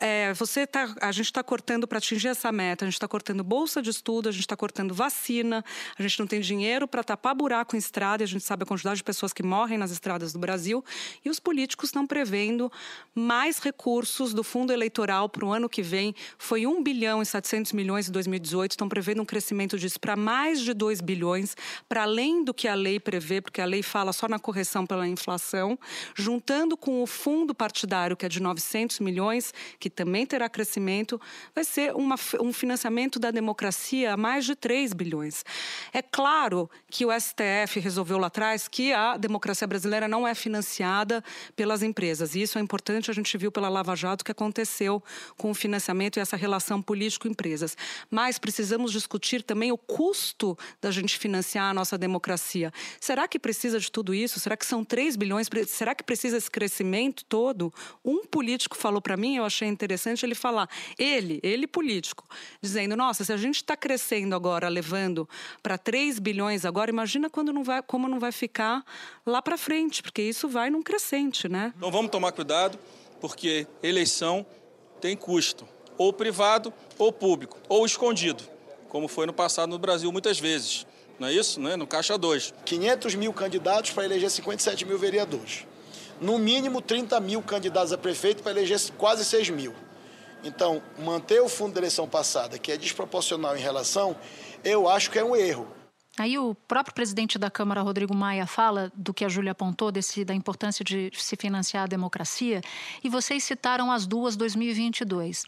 é, 0.00 0.32
você 0.34 0.66
tá, 0.66 0.94
a 1.00 1.12
gente 1.12 1.26
está 1.26 1.42
cortando 1.42 1.86
para 1.86 1.98
atingir 1.98 2.28
essa 2.28 2.50
meta. 2.52 2.84
A 2.84 2.88
gente 2.88 2.94
está 2.94 3.08
cortando 3.08 3.42
bolsa 3.42 3.82
de 3.82 3.90
estudo, 3.90 4.28
a 4.28 4.32
gente 4.32 4.42
está 4.42 4.56
cortando 4.56 4.94
vacina, 4.94 5.64
a 5.98 6.02
gente 6.02 6.18
não 6.18 6.26
tem 6.26 6.40
dinheiro 6.40 6.86
para 6.86 7.02
tapar 7.02 7.34
buraco 7.34 7.76
em 7.76 7.78
estrada. 7.78 8.24
A 8.24 8.26
gente 8.26 8.44
sabe 8.44 8.62
a 8.62 8.66
quantidade 8.66 8.96
de 8.96 9.04
pessoas 9.04 9.32
que 9.32 9.42
morrem 9.42 9.78
nas 9.78 9.90
estradas 9.90 10.32
do 10.32 10.38
Brasil. 10.38 10.84
E 11.24 11.30
os 11.30 11.40
políticos 11.40 11.88
estão 11.88 12.06
prevendo 12.06 12.70
mais 13.14 13.58
recursos 13.58 14.32
do 14.32 14.42
fundo 14.42 14.72
eleitoral 14.72 15.28
para 15.28 15.44
o 15.44 15.52
ano 15.52 15.68
que 15.68 15.82
vem 15.82 16.14
foi 16.38 16.66
1 16.66 16.82
bilhão 16.82 17.22
e 17.22 17.26
700 17.26 17.72
milhões 17.72 18.08
em 18.08 18.12
2018. 18.12 18.72
Estão 18.72 18.88
prevendo 18.88 19.22
um 19.22 19.24
crescimento 19.24 19.78
disso 19.78 19.98
para 19.98 20.16
mais 20.16 20.60
de 20.60 20.74
2 20.74 21.00
bilhões, 21.00 21.56
para 21.88 22.02
além 22.02 22.44
do 22.44 22.54
que 22.54 22.68
a 22.68 22.74
lei 22.74 22.98
prevê, 22.98 23.40
porque 23.40 23.60
a 23.60 23.64
lei 23.64 23.82
fala 23.82 24.12
só 24.12 24.28
na 24.28 24.38
correção 24.38 24.86
pela 24.86 25.06
inflação, 25.06 25.78
juntando 26.14 26.76
com 26.76 27.02
o 27.02 27.06
fundo 27.06 27.54
partidário, 27.54 28.16
que 28.16 28.26
é 28.26 28.28
de 28.28 28.40
900 28.40 29.00
milhões, 29.00 29.52
que 29.78 29.90
também 29.90 30.26
terá 30.26 30.48
crescimento, 30.48 31.20
vai 31.54 31.64
ser 31.64 31.94
uma, 31.94 32.16
um 32.40 32.52
financiamento 32.52 33.18
da 33.18 33.30
democracia 33.30 34.14
a 34.14 34.16
mais 34.16 34.44
de 34.44 34.54
3 34.54 34.92
bilhões. 34.92 35.44
É 35.92 36.02
claro 36.02 36.70
que 36.90 37.04
o 37.04 37.10
STF 37.12 37.80
resolveu 37.80 38.18
lá 38.18 38.26
atrás 38.26 38.68
que 38.68 38.92
a 38.92 39.16
democracia 39.16 39.66
brasileira 39.66 40.08
não 40.08 40.26
é 40.26 40.34
financiada 40.34 41.22
pelas 41.54 41.82
empresas, 41.82 42.34
e 42.34 42.42
isso 42.42 42.58
é 42.58 42.60
importante, 42.60 43.10
a 43.10 43.14
gente 43.14 43.36
viu 43.36 43.50
pela 43.50 43.68
Lava 43.68 43.94
Jato 43.94 44.24
que 44.24 44.32
aconteceu 44.32 45.02
com 45.36 45.50
o 45.50 45.54
financiamento 45.54 46.16
e 46.16 46.20
essa 46.20 46.36
relação 46.36 46.80
político-empresas. 46.80 47.76
Mas 48.10 48.38
precisamos 48.38 48.92
discutir 48.92 49.42
também 49.42 49.72
o 49.72 49.78
custo 49.78 50.58
da 50.80 50.90
gente 50.90 51.18
financiar 51.18 51.70
a 51.70 51.74
nossa 51.74 51.96
democracia. 51.98 52.72
Será 53.00 53.28
que 53.28 53.38
precisa 53.38 53.78
de 53.78 53.90
tudo 53.90 54.14
isso? 54.14 54.40
Será 54.40 54.56
que 54.56 54.66
são 54.66 54.84
3 54.84 55.16
bilhões? 55.16 55.48
Será 55.66 55.94
que 55.94 56.02
precisa 56.02 56.36
esse 56.36 56.50
crescimento 56.50 57.24
todo? 57.24 57.72
Um 58.04 58.24
político 58.26 58.76
falou 58.76 59.00
para 59.00 59.16
mim, 59.16 59.36
eu 59.36 59.44
achei 59.44 59.61
interessante 59.68 60.24
ele 60.24 60.34
falar, 60.34 60.68
ele, 60.98 61.40
ele 61.42 61.66
político, 61.66 62.24
dizendo: 62.60 62.96
nossa, 62.96 63.24
se 63.24 63.32
a 63.32 63.36
gente 63.36 63.56
está 63.56 63.76
crescendo 63.76 64.34
agora, 64.34 64.68
levando 64.68 65.28
para 65.62 65.78
3 65.78 66.18
bilhões 66.18 66.64
agora, 66.64 66.90
imagina 66.90 67.28
quando 67.30 67.52
não 67.52 67.62
vai, 67.62 67.82
como 67.82 68.08
não 68.08 68.18
vai 68.18 68.32
ficar 68.32 68.84
lá 69.24 69.40
para 69.40 69.56
frente, 69.56 70.02
porque 70.02 70.22
isso 70.22 70.48
vai 70.48 70.70
num 70.70 70.82
crescente, 70.82 71.48
né? 71.48 71.72
Então 71.76 71.90
vamos 71.90 72.10
tomar 72.10 72.32
cuidado 72.32 72.78
porque 73.20 73.66
eleição 73.82 74.44
tem 75.00 75.16
custo, 75.16 75.66
ou 75.96 76.12
privado 76.12 76.72
ou 76.98 77.12
público, 77.12 77.58
ou 77.68 77.86
escondido, 77.86 78.42
como 78.88 79.06
foi 79.06 79.26
no 79.26 79.32
passado 79.32 79.70
no 79.70 79.78
Brasil 79.78 80.10
muitas 80.10 80.38
vezes. 80.38 80.86
Não 81.18 81.28
é 81.28 81.32
isso? 81.32 81.60
Né? 81.60 81.76
No 81.76 81.86
Caixa 81.86 82.18
2. 82.18 82.52
500 82.64 83.14
mil 83.14 83.32
candidatos 83.32 83.92
para 83.92 84.04
eleger 84.04 84.28
57 84.28 84.84
mil 84.84 84.98
vereadores. 84.98 85.66
No 86.22 86.38
mínimo 86.38 86.80
30 86.80 87.18
mil 87.18 87.42
candidatos 87.42 87.92
a 87.92 87.98
prefeito 87.98 88.44
para 88.44 88.52
eleger 88.52 88.78
quase 88.96 89.24
6 89.24 89.50
mil. 89.50 89.74
Então, 90.44 90.80
manter 90.96 91.42
o 91.42 91.48
fundo 91.48 91.74
da 91.74 91.80
eleição 91.80 92.08
passada, 92.08 92.60
que 92.60 92.70
é 92.70 92.76
desproporcional 92.76 93.56
em 93.56 93.60
relação, 93.60 94.16
eu 94.62 94.88
acho 94.88 95.10
que 95.10 95.18
é 95.18 95.24
um 95.24 95.34
erro. 95.34 95.66
Aí 96.18 96.38
o 96.38 96.54
próprio 96.54 96.94
presidente 96.94 97.38
da 97.38 97.50
Câmara, 97.50 97.80
Rodrigo 97.80 98.14
Maia, 98.14 98.46
fala 98.46 98.92
do 98.94 99.14
que 99.14 99.24
a 99.24 99.28
Júlia 99.30 99.52
apontou, 99.52 99.90
desse, 99.90 100.26
da 100.26 100.34
importância 100.34 100.84
de 100.84 101.10
se 101.14 101.36
financiar 101.36 101.84
a 101.84 101.86
democracia, 101.86 102.60
e 103.02 103.08
vocês 103.08 103.42
citaram 103.44 103.90
as 103.90 104.06
duas 104.06 104.36
2022. 104.36 105.44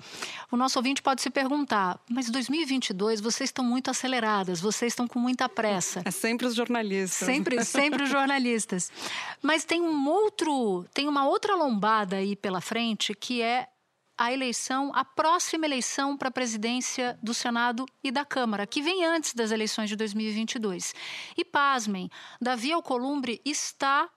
O 0.50 0.56
nosso 0.56 0.78
ouvinte 0.78 1.02
pode 1.02 1.20
se 1.20 1.28
perguntar, 1.28 2.00
mas 2.08 2.30
2022 2.30 3.20
vocês 3.20 3.48
estão 3.48 3.64
muito 3.64 3.90
aceleradas, 3.90 4.58
vocês 4.58 4.92
estão 4.92 5.06
com 5.06 5.18
muita 5.18 5.50
pressa. 5.50 6.00
É 6.02 6.10
sempre 6.10 6.46
os 6.46 6.54
jornalistas. 6.54 7.26
Sempre, 7.26 7.62
sempre 7.62 8.04
os 8.04 8.08
jornalistas. 8.08 8.90
Mas 9.42 9.64
tem 9.64 9.82
um 9.82 10.08
outro, 10.08 10.86
tem 10.94 11.06
uma 11.06 11.26
outra 11.26 11.54
lombada 11.54 12.16
aí 12.16 12.34
pela 12.34 12.62
frente 12.62 13.14
que 13.14 13.42
é 13.42 13.68
a 14.16 14.32
eleição, 14.32 14.92
a 14.94 15.04
próxima 15.04 15.66
eleição 15.66 16.16
para 16.16 16.28
a 16.28 16.32
presidência 16.32 17.18
do 17.22 17.34
Senado 17.34 17.84
e 18.02 18.10
da 18.10 18.24
Câmara, 18.24 18.66
que 18.66 18.80
vem 18.80 19.04
antes 19.04 19.34
das 19.34 19.50
eleições 19.50 19.88
de 19.88 19.96
2022. 19.96 20.94
E 21.36 21.44
pasmem, 21.44 22.10
Davi 22.40 22.72
Alcolumbre 22.72 23.40
está 23.44 24.08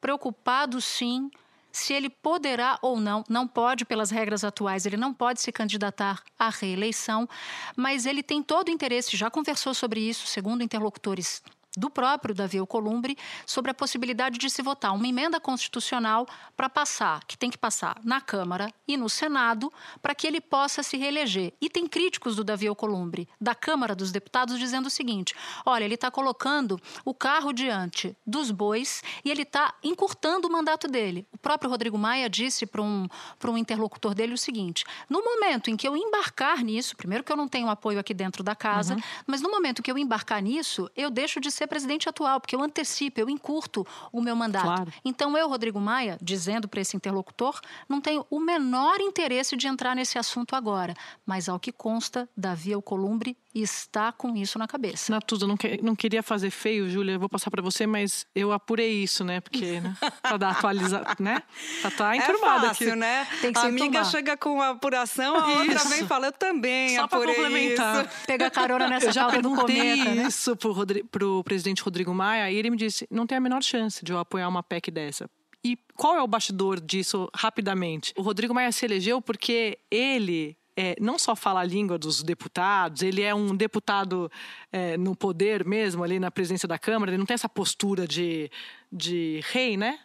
preocupado 0.00 0.80
sim 0.80 1.30
se 1.72 1.92
ele 1.92 2.10
poderá 2.10 2.78
ou 2.82 2.98
não, 2.98 3.24
não 3.28 3.46
pode 3.46 3.84
pelas 3.84 4.10
regras 4.10 4.42
atuais, 4.42 4.86
ele 4.86 4.96
não 4.96 5.14
pode 5.14 5.40
se 5.40 5.52
candidatar 5.52 6.22
à 6.38 6.48
reeleição, 6.48 7.28
mas 7.76 8.06
ele 8.06 8.22
tem 8.22 8.42
todo 8.42 8.68
o 8.68 8.72
interesse, 8.72 9.16
já 9.16 9.30
conversou 9.30 9.72
sobre 9.72 10.00
isso, 10.00 10.26
segundo 10.26 10.64
interlocutores 10.64 11.42
do 11.76 11.88
próprio 11.88 12.34
Davi 12.34 12.58
Alcolumbre 12.58 13.16
sobre 13.46 13.70
a 13.70 13.74
possibilidade 13.74 14.38
de 14.38 14.50
se 14.50 14.62
votar 14.62 14.94
uma 14.94 15.06
emenda 15.06 15.40
constitucional 15.40 16.26
para 16.56 16.68
passar, 16.68 17.24
que 17.26 17.36
tem 17.36 17.50
que 17.50 17.58
passar 17.58 18.00
na 18.04 18.20
Câmara 18.20 18.72
e 18.86 18.96
no 18.96 19.08
Senado, 19.08 19.72
para 20.02 20.14
que 20.14 20.26
ele 20.26 20.40
possa 20.40 20.82
se 20.82 20.96
reeleger. 20.96 21.52
E 21.60 21.70
tem 21.70 21.86
críticos 21.86 22.36
do 22.36 22.44
Davi 22.44 22.66
Alcolumbre, 22.66 23.28
da 23.40 23.54
Câmara 23.54 23.94
dos 23.94 24.10
Deputados, 24.10 24.58
dizendo 24.58 24.86
o 24.86 24.90
seguinte: 24.90 25.34
olha, 25.64 25.84
ele 25.84 25.94
está 25.94 26.10
colocando 26.10 26.80
o 27.04 27.14
carro 27.14 27.52
diante 27.52 28.16
dos 28.26 28.50
bois 28.50 29.02
e 29.24 29.30
ele 29.30 29.42
está 29.42 29.74
encurtando 29.82 30.48
o 30.48 30.52
mandato 30.52 30.88
dele. 30.88 31.26
O 31.32 31.38
próprio 31.38 31.70
Rodrigo 31.70 31.98
Maia 31.98 32.28
disse 32.28 32.66
para 32.66 32.82
um, 32.82 33.06
um 33.48 33.58
interlocutor 33.58 34.14
dele 34.14 34.34
o 34.34 34.38
seguinte: 34.38 34.84
no 35.08 35.22
momento 35.22 35.70
em 35.70 35.76
que 35.76 35.86
eu 35.86 35.96
embarcar 35.96 36.62
nisso, 36.62 36.96
primeiro 36.96 37.22
que 37.22 37.30
eu 37.30 37.36
não 37.36 37.48
tenho 37.48 37.68
apoio 37.68 37.98
aqui 37.98 38.12
dentro 38.12 38.42
da 38.42 38.56
casa, 38.56 38.94
uhum. 38.94 39.00
mas 39.26 39.40
no 39.40 39.50
momento 39.50 39.82
que 39.82 39.90
eu 39.90 39.98
embarcar 39.98 40.42
nisso, 40.42 40.90
eu 40.96 41.10
deixo 41.10 41.40
de 41.40 41.50
ser 41.50 41.59
presidente 41.66 42.08
atual, 42.08 42.40
porque 42.40 42.54
eu 42.54 42.62
antecipo, 42.62 43.20
eu 43.20 43.28
encurto 43.28 43.86
o 44.12 44.20
meu 44.20 44.36
mandato. 44.36 44.64
Claro. 44.64 44.92
Então 45.04 45.36
eu, 45.36 45.48
Rodrigo 45.48 45.80
Maia, 45.80 46.18
dizendo 46.20 46.68
para 46.68 46.80
esse 46.80 46.96
interlocutor, 46.96 47.60
não 47.88 48.00
tenho 48.00 48.26
o 48.30 48.40
menor 48.40 49.00
interesse 49.00 49.56
de 49.56 49.66
entrar 49.66 49.94
nesse 49.94 50.18
assunto 50.18 50.54
agora. 50.54 50.94
Mas 51.24 51.48
ao 51.48 51.58
que 51.58 51.72
consta, 51.72 52.28
Davi 52.36 52.72
Alcolumbre 52.72 53.36
está 53.54 54.12
com 54.12 54.36
isso 54.36 54.58
na 54.58 54.66
cabeça. 54.68 55.12
Natuza, 55.12 55.46
não, 55.46 55.56
que, 55.56 55.82
não 55.82 55.96
queria 55.96 56.22
fazer 56.22 56.50
feio, 56.50 56.88
Júlia, 56.88 57.18
vou 57.18 57.28
passar 57.28 57.50
para 57.50 57.60
você, 57.60 57.86
mas 57.86 58.24
eu 58.34 58.52
apurei 58.52 59.02
isso, 59.02 59.24
né? 59.24 59.40
Porque, 59.40 59.80
né? 59.80 59.96
Para 60.22 60.36
dar 60.36 60.50
atualizar, 60.50 61.16
né? 61.18 61.42
Tá, 61.82 61.90
tá 61.90 62.16
enturmada 62.16 62.66
é 62.66 62.68
fácil, 62.68 62.88
aqui. 62.90 62.96
né? 62.96 63.26
Tem 63.40 63.52
que 63.52 63.58
a 63.58 63.62
amiga 63.62 63.86
tomar. 63.86 64.04
chega 64.04 64.36
com 64.36 64.62
a 64.62 64.70
apuração, 64.70 65.36
a 65.36 65.48
outra 65.48 65.74
isso. 65.74 65.88
vem 65.88 66.06
falando 66.06 66.34
também, 66.34 66.96
Só 66.96 67.08
para 67.08 67.26
complementar. 67.26 68.06
Isso. 68.06 68.26
Pegar 68.26 68.50
carona 68.50 68.88
nessa 68.88 69.06
eu 69.06 69.12
já 69.12 69.28
perguntei 69.28 69.96
cometa, 69.96 70.14
né? 70.14 70.26
isso 70.28 70.56
pro, 70.56 70.72
Rodri 70.72 71.02
pro 71.02 71.42
presidente 71.50 71.82
Rodrigo 71.82 72.14
Maia 72.14 72.48
e 72.48 72.54
ele 72.54 72.70
me 72.70 72.76
disse, 72.76 73.08
não 73.10 73.26
tem 73.26 73.36
a 73.36 73.40
menor 73.40 73.60
chance 73.60 74.04
de 74.04 74.12
eu 74.12 74.18
apoiar 74.20 74.48
uma 74.48 74.62
PEC 74.62 74.88
dessa. 74.88 75.28
E 75.64 75.76
qual 75.96 76.14
é 76.14 76.22
o 76.22 76.28
bastidor 76.28 76.80
disso, 76.80 77.28
rapidamente? 77.34 78.14
O 78.16 78.22
Rodrigo 78.22 78.54
Maia 78.54 78.70
se 78.70 78.84
elegeu 78.84 79.20
porque 79.20 79.80
ele 79.90 80.56
é, 80.76 80.94
não 81.00 81.18
só 81.18 81.34
fala 81.34 81.58
a 81.58 81.64
língua 81.64 81.98
dos 81.98 82.22
deputados, 82.22 83.02
ele 83.02 83.22
é 83.22 83.34
um 83.34 83.56
deputado 83.56 84.30
é, 84.70 84.96
no 84.96 85.16
poder 85.16 85.64
mesmo, 85.66 86.04
ali 86.04 86.20
na 86.20 86.30
presidência 86.30 86.68
da 86.68 86.78
Câmara, 86.78 87.10
ele 87.10 87.18
não 87.18 87.26
tem 87.26 87.34
essa 87.34 87.48
postura 87.48 88.06
de, 88.06 88.48
de 88.92 89.40
rei, 89.50 89.76
né? 89.76 89.98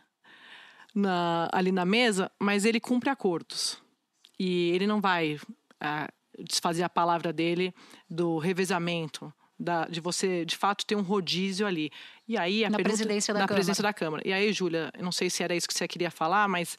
Na, 0.96 1.48
ali 1.54 1.72
na 1.72 1.86
mesa, 1.86 2.32
mas 2.40 2.66
ele 2.66 2.80
cumpre 2.80 3.12
acordos. 3.12 3.78
E 4.40 4.72
ele 4.72 4.88
não 4.88 5.00
vai 5.00 5.40
é, 5.80 6.10
desfazer 6.44 6.82
a 6.82 6.90
palavra 6.90 7.32
dele 7.32 7.72
do 8.10 8.40
revezamento. 8.40 9.32
Da, 9.58 9.86
de 9.86 10.02
você, 10.02 10.44
de 10.44 10.58
fato, 10.58 10.86
ter 10.86 10.96
um 10.96 11.02
rodízio 11.02 11.66
ali. 11.66 11.90
E 12.28 12.38
aí, 12.38 12.66
a 12.66 12.70
na 12.70 12.76
pergunta, 12.76 12.98
presidência 12.98 13.34
da 13.34 13.40
na 13.40 13.48
Câmara. 13.48 13.56
presidência 13.56 13.82
da 13.82 13.94
Câmara. 13.94 14.24
E 14.26 14.34
aí, 14.34 14.52
Júlia, 14.52 14.92
não 15.00 15.14
sei 15.14 15.30
se 15.30 15.44
era 15.44 15.56
isso 15.56 15.68
que 15.68 15.74
você 15.74 15.88
queria 15.88 16.12
falar, 16.12 16.48
mas 16.50 16.78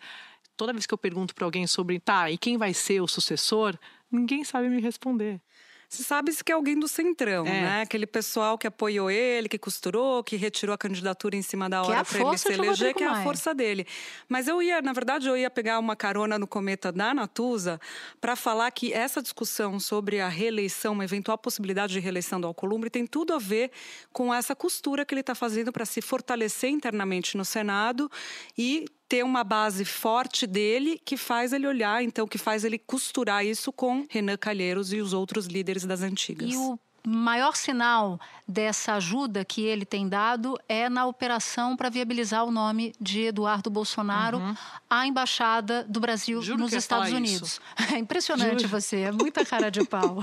toda 0.56 0.72
vez 0.72 0.84
que 0.86 0.92
eu 0.92 0.98
pergunto 0.98 1.34
para 1.34 1.46
alguém 1.46 1.66
sobre, 1.66 1.98
tá, 1.98 2.30
e 2.30 2.36
quem 2.36 2.58
vai 2.58 2.74
ser 2.74 3.00
o 3.00 3.08
sucessor, 3.08 3.78
ninguém 4.10 4.44
sabe 4.44 4.68
me 4.68 4.80
responder. 4.80 5.40
Você 5.88 6.02
sabe 6.02 6.32
que 6.44 6.50
é 6.50 6.54
alguém 6.54 6.78
do 6.78 6.88
centrão, 6.88 7.46
é. 7.46 7.60
né? 7.60 7.82
Aquele 7.82 8.06
pessoal 8.06 8.58
que 8.58 8.66
apoiou 8.66 9.10
ele, 9.10 9.48
que 9.48 9.58
costurou, 9.58 10.22
que 10.24 10.36
retirou 10.36 10.74
a 10.74 10.78
candidatura 10.78 11.36
em 11.36 11.42
cima 11.42 11.68
da 11.68 11.82
hora 11.82 12.00
é 12.00 12.04
para 12.04 12.20
ele 12.20 12.38
se 12.38 12.52
eleger, 12.52 12.94
que 12.94 13.04
é 13.04 13.06
a 13.06 13.22
força 13.22 13.54
dele. 13.54 13.86
Mas 14.28 14.48
eu 14.48 14.62
ia, 14.62 14.82
na 14.82 14.92
verdade, 14.92 15.28
eu 15.28 15.36
ia 15.36 15.50
pegar 15.50 15.78
uma 15.78 15.94
carona 15.94 16.38
no 16.38 16.46
cometa 16.46 16.90
da 16.90 17.14
Natuza 17.14 17.80
para 18.20 18.34
falar 18.34 18.70
que 18.70 18.92
essa 18.92 19.22
discussão 19.22 19.78
sobre 19.78 20.20
a 20.20 20.28
reeleição, 20.28 20.92
uma 20.92 21.04
eventual 21.04 21.38
possibilidade 21.38 21.92
de 21.92 22.00
reeleição 22.00 22.40
do 22.40 22.46
Alcolumbre, 22.46 22.90
tem 22.90 23.06
tudo 23.06 23.32
a 23.32 23.38
ver 23.38 23.70
com 24.12 24.34
essa 24.34 24.54
costura 24.56 25.04
que 25.04 25.14
ele 25.14 25.20
está 25.20 25.34
fazendo 25.34 25.72
para 25.72 25.84
se 25.84 26.00
fortalecer 26.00 26.70
internamente 26.70 27.36
no 27.36 27.44
Senado 27.44 28.10
e 28.58 28.86
ter 29.08 29.24
uma 29.24 29.44
base 29.44 29.84
forte 29.84 30.46
dele 30.46 31.00
que 31.04 31.16
faz 31.16 31.52
ele 31.52 31.66
olhar, 31.66 32.02
então, 32.02 32.26
que 32.26 32.38
faz 32.38 32.64
ele 32.64 32.78
costurar 32.78 33.44
isso 33.44 33.72
com 33.72 34.06
Renan 34.10 34.36
Calheiros 34.36 34.92
e 34.92 35.00
os 35.00 35.12
outros 35.12 35.46
líderes 35.46 35.84
das 35.84 36.02
antigas. 36.02 36.52
E 36.52 36.56
o 36.56 36.78
maior 37.06 37.54
sinal 37.54 38.18
dessa 38.48 38.94
ajuda 38.94 39.44
que 39.44 39.62
ele 39.62 39.84
tem 39.84 40.08
dado 40.08 40.58
é 40.68 40.88
na 40.88 41.06
operação 41.06 41.76
para 41.76 41.88
viabilizar 41.88 42.44
o 42.44 42.50
nome 42.50 42.92
de 43.00 43.26
Eduardo 43.26 43.70
Bolsonaro 43.70 44.38
uhum. 44.38 44.54
à 44.90 45.06
embaixada 45.06 45.84
do 45.84 46.00
Brasil 46.00 46.42
Juro 46.42 46.58
nos 46.58 46.72
Estados 46.72 47.12
Unidos. 47.12 47.52
Isso. 47.52 47.60
É 47.94 47.98
impressionante 47.98 48.62
Juro. 48.62 48.68
você, 48.68 49.02
é 49.02 49.12
muita 49.12 49.44
cara 49.44 49.70
de 49.70 49.84
pau. 49.84 50.20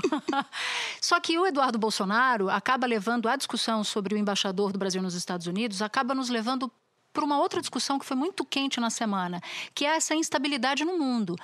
Só 1.00 1.18
que 1.18 1.38
o 1.38 1.46
Eduardo 1.46 1.78
Bolsonaro 1.78 2.50
acaba 2.50 2.86
levando 2.86 3.28
a 3.28 3.36
discussão 3.36 3.82
sobre 3.82 4.14
o 4.14 4.18
embaixador 4.18 4.70
do 4.70 4.78
Brasil 4.78 5.00
nos 5.00 5.14
Estados 5.14 5.46
Unidos, 5.46 5.80
acaba 5.80 6.14
nos 6.14 6.28
levando 6.28 6.70
para 7.14 7.24
uma 7.24 7.38
outra 7.38 7.60
discussão 7.60 7.98
que 7.98 8.04
foi 8.04 8.16
muito 8.16 8.44
quente 8.44 8.80
na 8.80 8.90
semana, 8.90 9.40
que 9.72 9.86
é 9.86 9.96
essa 9.96 10.14
instabilidade 10.14 10.84
no 10.84 10.98
mundo. 10.98 11.36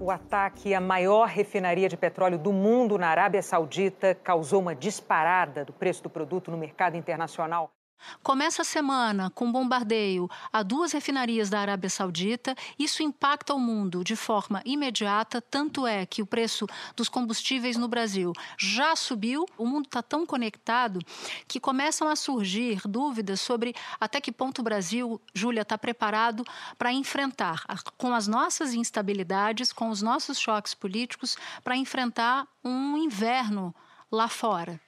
O 0.00 0.10
ataque 0.10 0.72
à 0.72 0.80
maior 0.80 1.26
refinaria 1.26 1.88
de 1.88 1.96
petróleo 1.96 2.38
do 2.38 2.52
mundo 2.52 2.96
na 2.96 3.08
Arábia 3.08 3.42
Saudita 3.42 4.14
causou 4.14 4.62
uma 4.62 4.72
disparada 4.72 5.64
do 5.64 5.72
preço 5.72 6.04
do 6.04 6.08
produto 6.08 6.48
no 6.48 6.56
mercado 6.56 6.96
internacional. 6.96 7.75
Começa 8.22 8.62
a 8.62 8.64
semana 8.64 9.30
com 9.30 9.50
bombardeio 9.50 10.28
a 10.52 10.62
duas 10.62 10.92
refinarias 10.92 11.48
da 11.50 11.60
Arábia 11.60 11.90
Saudita. 11.90 12.54
Isso 12.78 13.02
impacta 13.02 13.54
o 13.54 13.58
mundo 13.58 14.02
de 14.02 14.16
forma 14.16 14.62
imediata. 14.64 15.40
Tanto 15.40 15.86
é 15.86 16.04
que 16.06 16.22
o 16.22 16.26
preço 16.26 16.66
dos 16.94 17.08
combustíveis 17.08 17.76
no 17.76 17.88
Brasil 17.88 18.32
já 18.58 18.94
subiu. 18.96 19.46
O 19.56 19.66
mundo 19.66 19.86
está 19.86 20.02
tão 20.02 20.26
conectado 20.26 21.00
que 21.46 21.60
começam 21.60 22.08
a 22.08 22.16
surgir 22.16 22.80
dúvidas 22.84 23.40
sobre 23.40 23.74
até 24.00 24.20
que 24.20 24.32
ponto 24.32 24.60
o 24.60 24.64
Brasil, 24.64 25.20
Júlia, 25.34 25.62
está 25.62 25.78
preparado 25.78 26.44
para 26.78 26.92
enfrentar, 26.92 27.64
com 27.96 28.14
as 28.14 28.26
nossas 28.26 28.74
instabilidades, 28.74 29.72
com 29.72 29.88
os 29.88 30.02
nossos 30.02 30.38
choques 30.38 30.74
políticos, 30.74 31.36
para 31.62 31.76
enfrentar 31.76 32.46
um 32.64 32.96
inverno 32.96 33.74
lá 34.10 34.28
fora. 34.28 34.80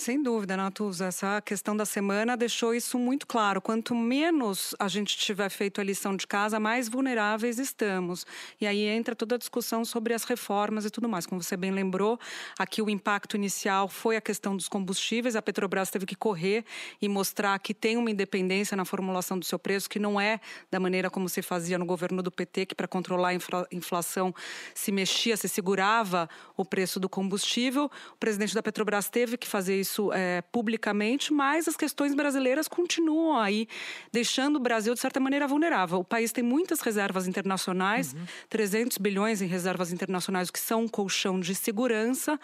Sem 0.00 0.22
dúvida, 0.22 0.56
Natuza. 0.56 1.08
Essa 1.08 1.42
questão 1.42 1.76
da 1.76 1.84
semana 1.84 2.34
deixou 2.34 2.74
isso 2.74 2.98
muito 2.98 3.26
claro. 3.26 3.60
Quanto 3.60 3.94
menos 3.94 4.74
a 4.78 4.88
gente 4.88 5.14
tiver 5.18 5.50
feito 5.50 5.78
a 5.78 5.84
lição 5.84 6.16
de 6.16 6.26
casa, 6.26 6.58
mais 6.58 6.88
vulneráveis 6.88 7.58
estamos. 7.58 8.24
E 8.58 8.66
aí 8.66 8.86
entra 8.86 9.14
toda 9.14 9.34
a 9.34 9.38
discussão 9.38 9.84
sobre 9.84 10.14
as 10.14 10.24
reformas 10.24 10.86
e 10.86 10.90
tudo 10.90 11.06
mais. 11.06 11.26
Como 11.26 11.42
você 11.42 11.54
bem 11.54 11.70
lembrou, 11.70 12.18
aqui 12.58 12.80
o 12.80 12.88
impacto 12.88 13.36
inicial 13.36 13.88
foi 13.88 14.16
a 14.16 14.22
questão 14.22 14.56
dos 14.56 14.70
combustíveis. 14.70 15.36
A 15.36 15.42
Petrobras 15.42 15.90
teve 15.90 16.06
que 16.06 16.16
correr 16.16 16.64
e 17.02 17.06
mostrar 17.06 17.58
que 17.58 17.74
tem 17.74 17.98
uma 17.98 18.10
independência 18.10 18.74
na 18.74 18.86
formulação 18.86 19.38
do 19.38 19.44
seu 19.44 19.58
preço, 19.58 19.86
que 19.86 19.98
não 19.98 20.18
é 20.18 20.40
da 20.70 20.80
maneira 20.80 21.10
como 21.10 21.28
se 21.28 21.42
fazia 21.42 21.76
no 21.76 21.84
governo 21.84 22.22
do 22.22 22.30
PT, 22.30 22.64
que 22.64 22.74
para 22.74 22.88
controlar 22.88 23.28
a 23.28 23.66
inflação 23.70 24.34
se 24.74 24.90
mexia, 24.90 25.36
se 25.36 25.46
segurava 25.46 26.26
o 26.56 26.64
preço 26.64 26.98
do 26.98 27.06
combustível. 27.06 27.90
O 28.14 28.16
presidente 28.16 28.54
da 28.54 28.62
Petrobras 28.62 29.10
teve 29.10 29.36
que 29.36 29.46
fazer 29.46 29.78
isso 29.78 29.89
isso 29.90 30.12
é, 30.12 30.42
publicamente, 30.52 31.32
mas 31.32 31.66
as 31.66 31.76
questões 31.76 32.14
brasileiras 32.14 32.68
continuam 32.68 33.36
aí, 33.36 33.66
deixando 34.12 34.56
o 34.56 34.60
Brasil, 34.60 34.94
de 34.94 35.00
certa 35.00 35.18
maneira, 35.18 35.48
vulnerável. 35.48 35.98
O 35.98 36.04
país 36.04 36.30
tem 36.30 36.44
muitas 36.44 36.80
reservas 36.80 37.26
internacionais, 37.26 38.14
uhum. 38.14 38.24
300 38.48 38.98
bilhões 38.98 39.42
em 39.42 39.46
reservas 39.46 39.92
internacionais, 39.92 40.50
que 40.50 40.60
são 40.60 40.82
um 40.82 40.88
colchão 40.88 41.40
de 41.40 41.54
segurança, 41.54 42.38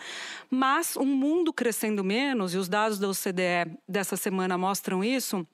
mas 0.50 0.96
um 0.96 1.06
mundo 1.06 1.52
crescendo 1.52 2.02
menos, 2.02 2.52
e 2.52 2.58
os 2.58 2.68
dados 2.68 2.98
da 2.98 3.08
OCDE 3.08 3.78
dessa 3.88 4.16
semana 4.16 4.58
mostram 4.58 5.04
isso 5.04 5.46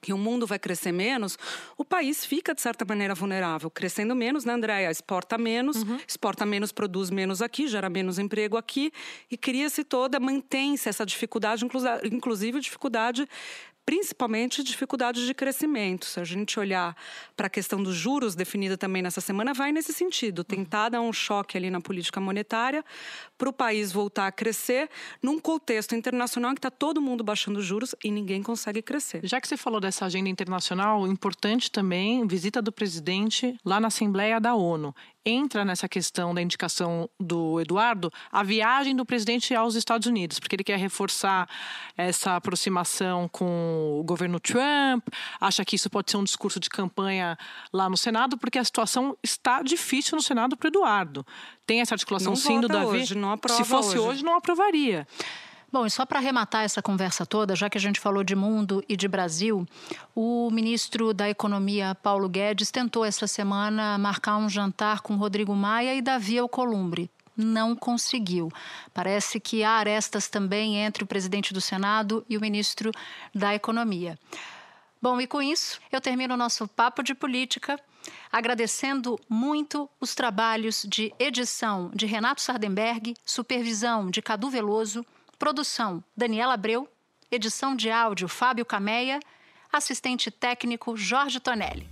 que 0.00 0.12
o 0.12 0.18
mundo 0.18 0.46
vai 0.46 0.58
crescer 0.58 0.92
menos, 0.92 1.38
o 1.76 1.84
país 1.84 2.24
fica, 2.24 2.54
de 2.54 2.60
certa 2.60 2.84
maneira, 2.84 3.14
vulnerável. 3.14 3.70
Crescendo 3.70 4.14
menos, 4.14 4.44
né, 4.44 4.52
Andréia? 4.54 4.90
Exporta 4.90 5.36
menos, 5.36 5.82
uhum. 5.82 5.98
exporta 6.06 6.46
menos, 6.46 6.72
produz 6.72 7.10
menos 7.10 7.42
aqui, 7.42 7.68
gera 7.68 7.88
menos 7.88 8.18
emprego 8.18 8.56
aqui, 8.56 8.92
e 9.30 9.36
cria-se 9.36 9.84
toda, 9.84 10.18
mantém-se 10.18 10.88
essa 10.88 11.04
dificuldade, 11.04 11.64
inclusive 12.10 12.60
dificuldade 12.60 13.28
principalmente 13.84 14.62
dificuldades 14.62 15.26
de 15.26 15.34
crescimento. 15.34 16.06
Se 16.06 16.20
a 16.20 16.24
gente 16.24 16.58
olhar 16.58 16.96
para 17.36 17.46
a 17.46 17.50
questão 17.50 17.82
dos 17.82 17.94
juros 17.94 18.34
definida 18.34 18.76
também 18.76 19.02
nessa 19.02 19.20
semana, 19.20 19.52
vai 19.52 19.72
nesse 19.72 19.92
sentido, 19.92 20.44
tentar 20.44 20.90
dar 20.90 21.00
um 21.00 21.12
choque 21.12 21.56
ali 21.56 21.70
na 21.70 21.80
política 21.80 22.20
monetária 22.20 22.84
para 23.36 23.48
o 23.48 23.52
país 23.52 23.92
voltar 23.92 24.26
a 24.26 24.32
crescer 24.32 24.88
num 25.22 25.38
contexto 25.38 25.94
internacional 25.94 26.52
que 26.52 26.58
está 26.58 26.70
todo 26.70 27.00
mundo 27.00 27.24
baixando 27.24 27.60
juros 27.60 27.94
e 28.04 28.10
ninguém 28.10 28.42
consegue 28.42 28.82
crescer. 28.82 29.20
Já 29.24 29.40
que 29.40 29.48
você 29.48 29.56
falou 29.56 29.80
dessa 29.80 30.06
agenda 30.06 30.28
internacional, 30.28 31.06
importante 31.06 31.70
também 31.70 32.26
visita 32.26 32.62
do 32.62 32.72
presidente 32.72 33.56
lá 33.64 33.80
na 33.80 33.88
Assembleia 33.88 34.40
da 34.40 34.54
ONU 34.54 34.94
entra 35.24 35.64
nessa 35.64 35.88
questão 35.88 36.34
da 36.34 36.42
indicação 36.42 37.08
do 37.18 37.60
Eduardo 37.60 38.10
a 38.30 38.42
viagem 38.42 38.94
do 38.94 39.06
presidente 39.06 39.54
aos 39.54 39.74
Estados 39.74 40.06
Unidos, 40.06 40.38
porque 40.38 40.56
ele 40.56 40.64
quer 40.64 40.78
reforçar 40.78 41.48
essa 41.96 42.36
aproximação 42.36 43.28
com 43.28 43.98
o 44.00 44.04
governo 44.04 44.40
Trump, 44.40 45.06
acha 45.40 45.64
que 45.64 45.76
isso 45.76 45.88
pode 45.88 46.10
ser 46.10 46.16
um 46.16 46.24
discurso 46.24 46.58
de 46.58 46.68
campanha 46.68 47.36
lá 47.72 47.88
no 47.88 47.96
Senado, 47.96 48.36
porque 48.36 48.58
a 48.58 48.64
situação 48.64 49.16
está 49.22 49.62
difícil 49.62 50.16
no 50.16 50.22
Senado 50.22 50.56
para 50.56 50.66
o 50.66 50.70
Eduardo. 50.70 51.26
Tem 51.66 51.80
essa 51.80 51.94
articulação 51.94 52.32
não 52.32 52.36
sim 52.36 52.60
do 52.60 52.68
Davi. 52.68 52.98
Hoje, 52.98 53.14
não 53.14 53.32
aprova 53.32 53.62
Se 53.62 53.68
fosse 53.68 53.98
hoje, 53.98 54.08
hoje 54.08 54.24
não 54.24 54.36
aprovaria. 54.36 55.06
Bom, 55.72 55.86
e 55.86 55.90
só 55.90 56.04
para 56.04 56.18
arrematar 56.18 56.64
essa 56.64 56.82
conversa 56.82 57.24
toda, 57.24 57.56
já 57.56 57.70
que 57.70 57.78
a 57.78 57.80
gente 57.80 57.98
falou 57.98 58.22
de 58.22 58.36
mundo 58.36 58.84
e 58.86 58.94
de 58.94 59.08
Brasil, 59.08 59.66
o 60.14 60.50
ministro 60.50 61.14
da 61.14 61.30
Economia, 61.30 61.94
Paulo 61.94 62.28
Guedes, 62.28 62.70
tentou 62.70 63.06
essa 63.06 63.26
semana 63.26 63.96
marcar 63.96 64.36
um 64.36 64.50
jantar 64.50 65.00
com 65.00 65.16
Rodrigo 65.16 65.56
Maia 65.56 65.94
e 65.94 66.02
Davi 66.02 66.38
Alcolumbre. 66.38 67.10
Não 67.34 67.74
conseguiu. 67.74 68.52
Parece 68.92 69.40
que 69.40 69.64
há 69.64 69.70
arestas 69.70 70.28
também 70.28 70.76
entre 70.76 71.04
o 71.04 71.06
presidente 71.06 71.54
do 71.54 71.60
Senado 71.60 72.22
e 72.28 72.36
o 72.36 72.40
ministro 72.42 72.90
da 73.34 73.54
Economia. 73.54 74.18
Bom, 75.00 75.18
e 75.22 75.26
com 75.26 75.40
isso, 75.40 75.80
eu 75.90 76.02
termino 76.02 76.34
o 76.34 76.36
nosso 76.36 76.68
papo 76.68 77.02
de 77.02 77.14
política 77.14 77.80
agradecendo 78.30 79.18
muito 79.26 79.88
os 79.98 80.14
trabalhos 80.14 80.84
de 80.86 81.14
edição 81.18 81.90
de 81.94 82.04
Renato 82.04 82.42
Sardenberg, 82.42 83.14
supervisão 83.24 84.10
de 84.10 84.20
Cadu 84.20 84.50
Veloso 84.50 85.02
Produção: 85.42 86.02
Daniela 86.16 86.54
Abreu. 86.54 86.88
Edição 87.28 87.74
de 87.74 87.90
áudio: 87.90 88.28
Fábio 88.28 88.64
Cameia. 88.64 89.18
Assistente 89.72 90.30
técnico: 90.30 90.96
Jorge 90.96 91.40
Tonelli. 91.40 91.90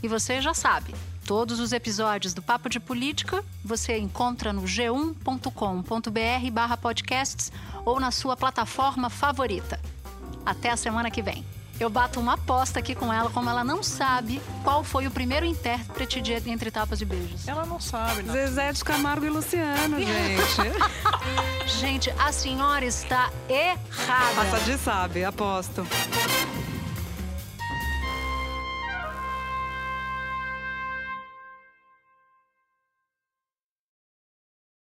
E 0.00 0.06
você 0.06 0.40
já 0.40 0.54
sabe, 0.54 0.94
todos 1.26 1.58
os 1.58 1.72
episódios 1.72 2.32
do 2.32 2.40
Papo 2.40 2.68
de 2.68 2.78
Política 2.78 3.44
você 3.64 3.98
encontra 3.98 4.52
no 4.52 4.62
g1.com.br/podcasts 4.62 7.50
ou 7.84 7.98
na 7.98 8.12
sua 8.12 8.36
plataforma 8.36 9.10
favorita. 9.10 9.80
Até 10.46 10.70
a 10.70 10.76
semana 10.76 11.10
que 11.10 11.20
vem. 11.20 11.44
Eu 11.78 11.90
bato 11.90 12.20
uma 12.20 12.34
aposta 12.34 12.78
aqui 12.78 12.94
com 12.94 13.12
ela, 13.12 13.28
como 13.30 13.50
ela 13.50 13.64
não 13.64 13.82
sabe 13.82 14.40
qual 14.62 14.84
foi 14.84 15.06
o 15.06 15.10
primeiro 15.10 15.44
intérprete 15.44 16.20
de 16.20 16.32
Entre 16.32 16.70
Tapas 16.70 17.00
e 17.00 17.04
Beijos. 17.04 17.48
Ela 17.48 17.66
não 17.66 17.80
sabe, 17.80 18.22
não. 18.22 18.32
Zezé 18.32 18.72
de 18.72 18.84
Camargo 18.84 19.26
e 19.26 19.30
Luciano, 19.30 19.98
gente. 19.98 20.72
gente, 21.80 22.10
a 22.18 22.30
senhora 22.32 22.84
está 22.84 23.30
errada. 23.48 24.40
A 24.40 24.58
Sadi 24.58 24.78
sabe, 24.78 25.24
aposto. 25.24 25.86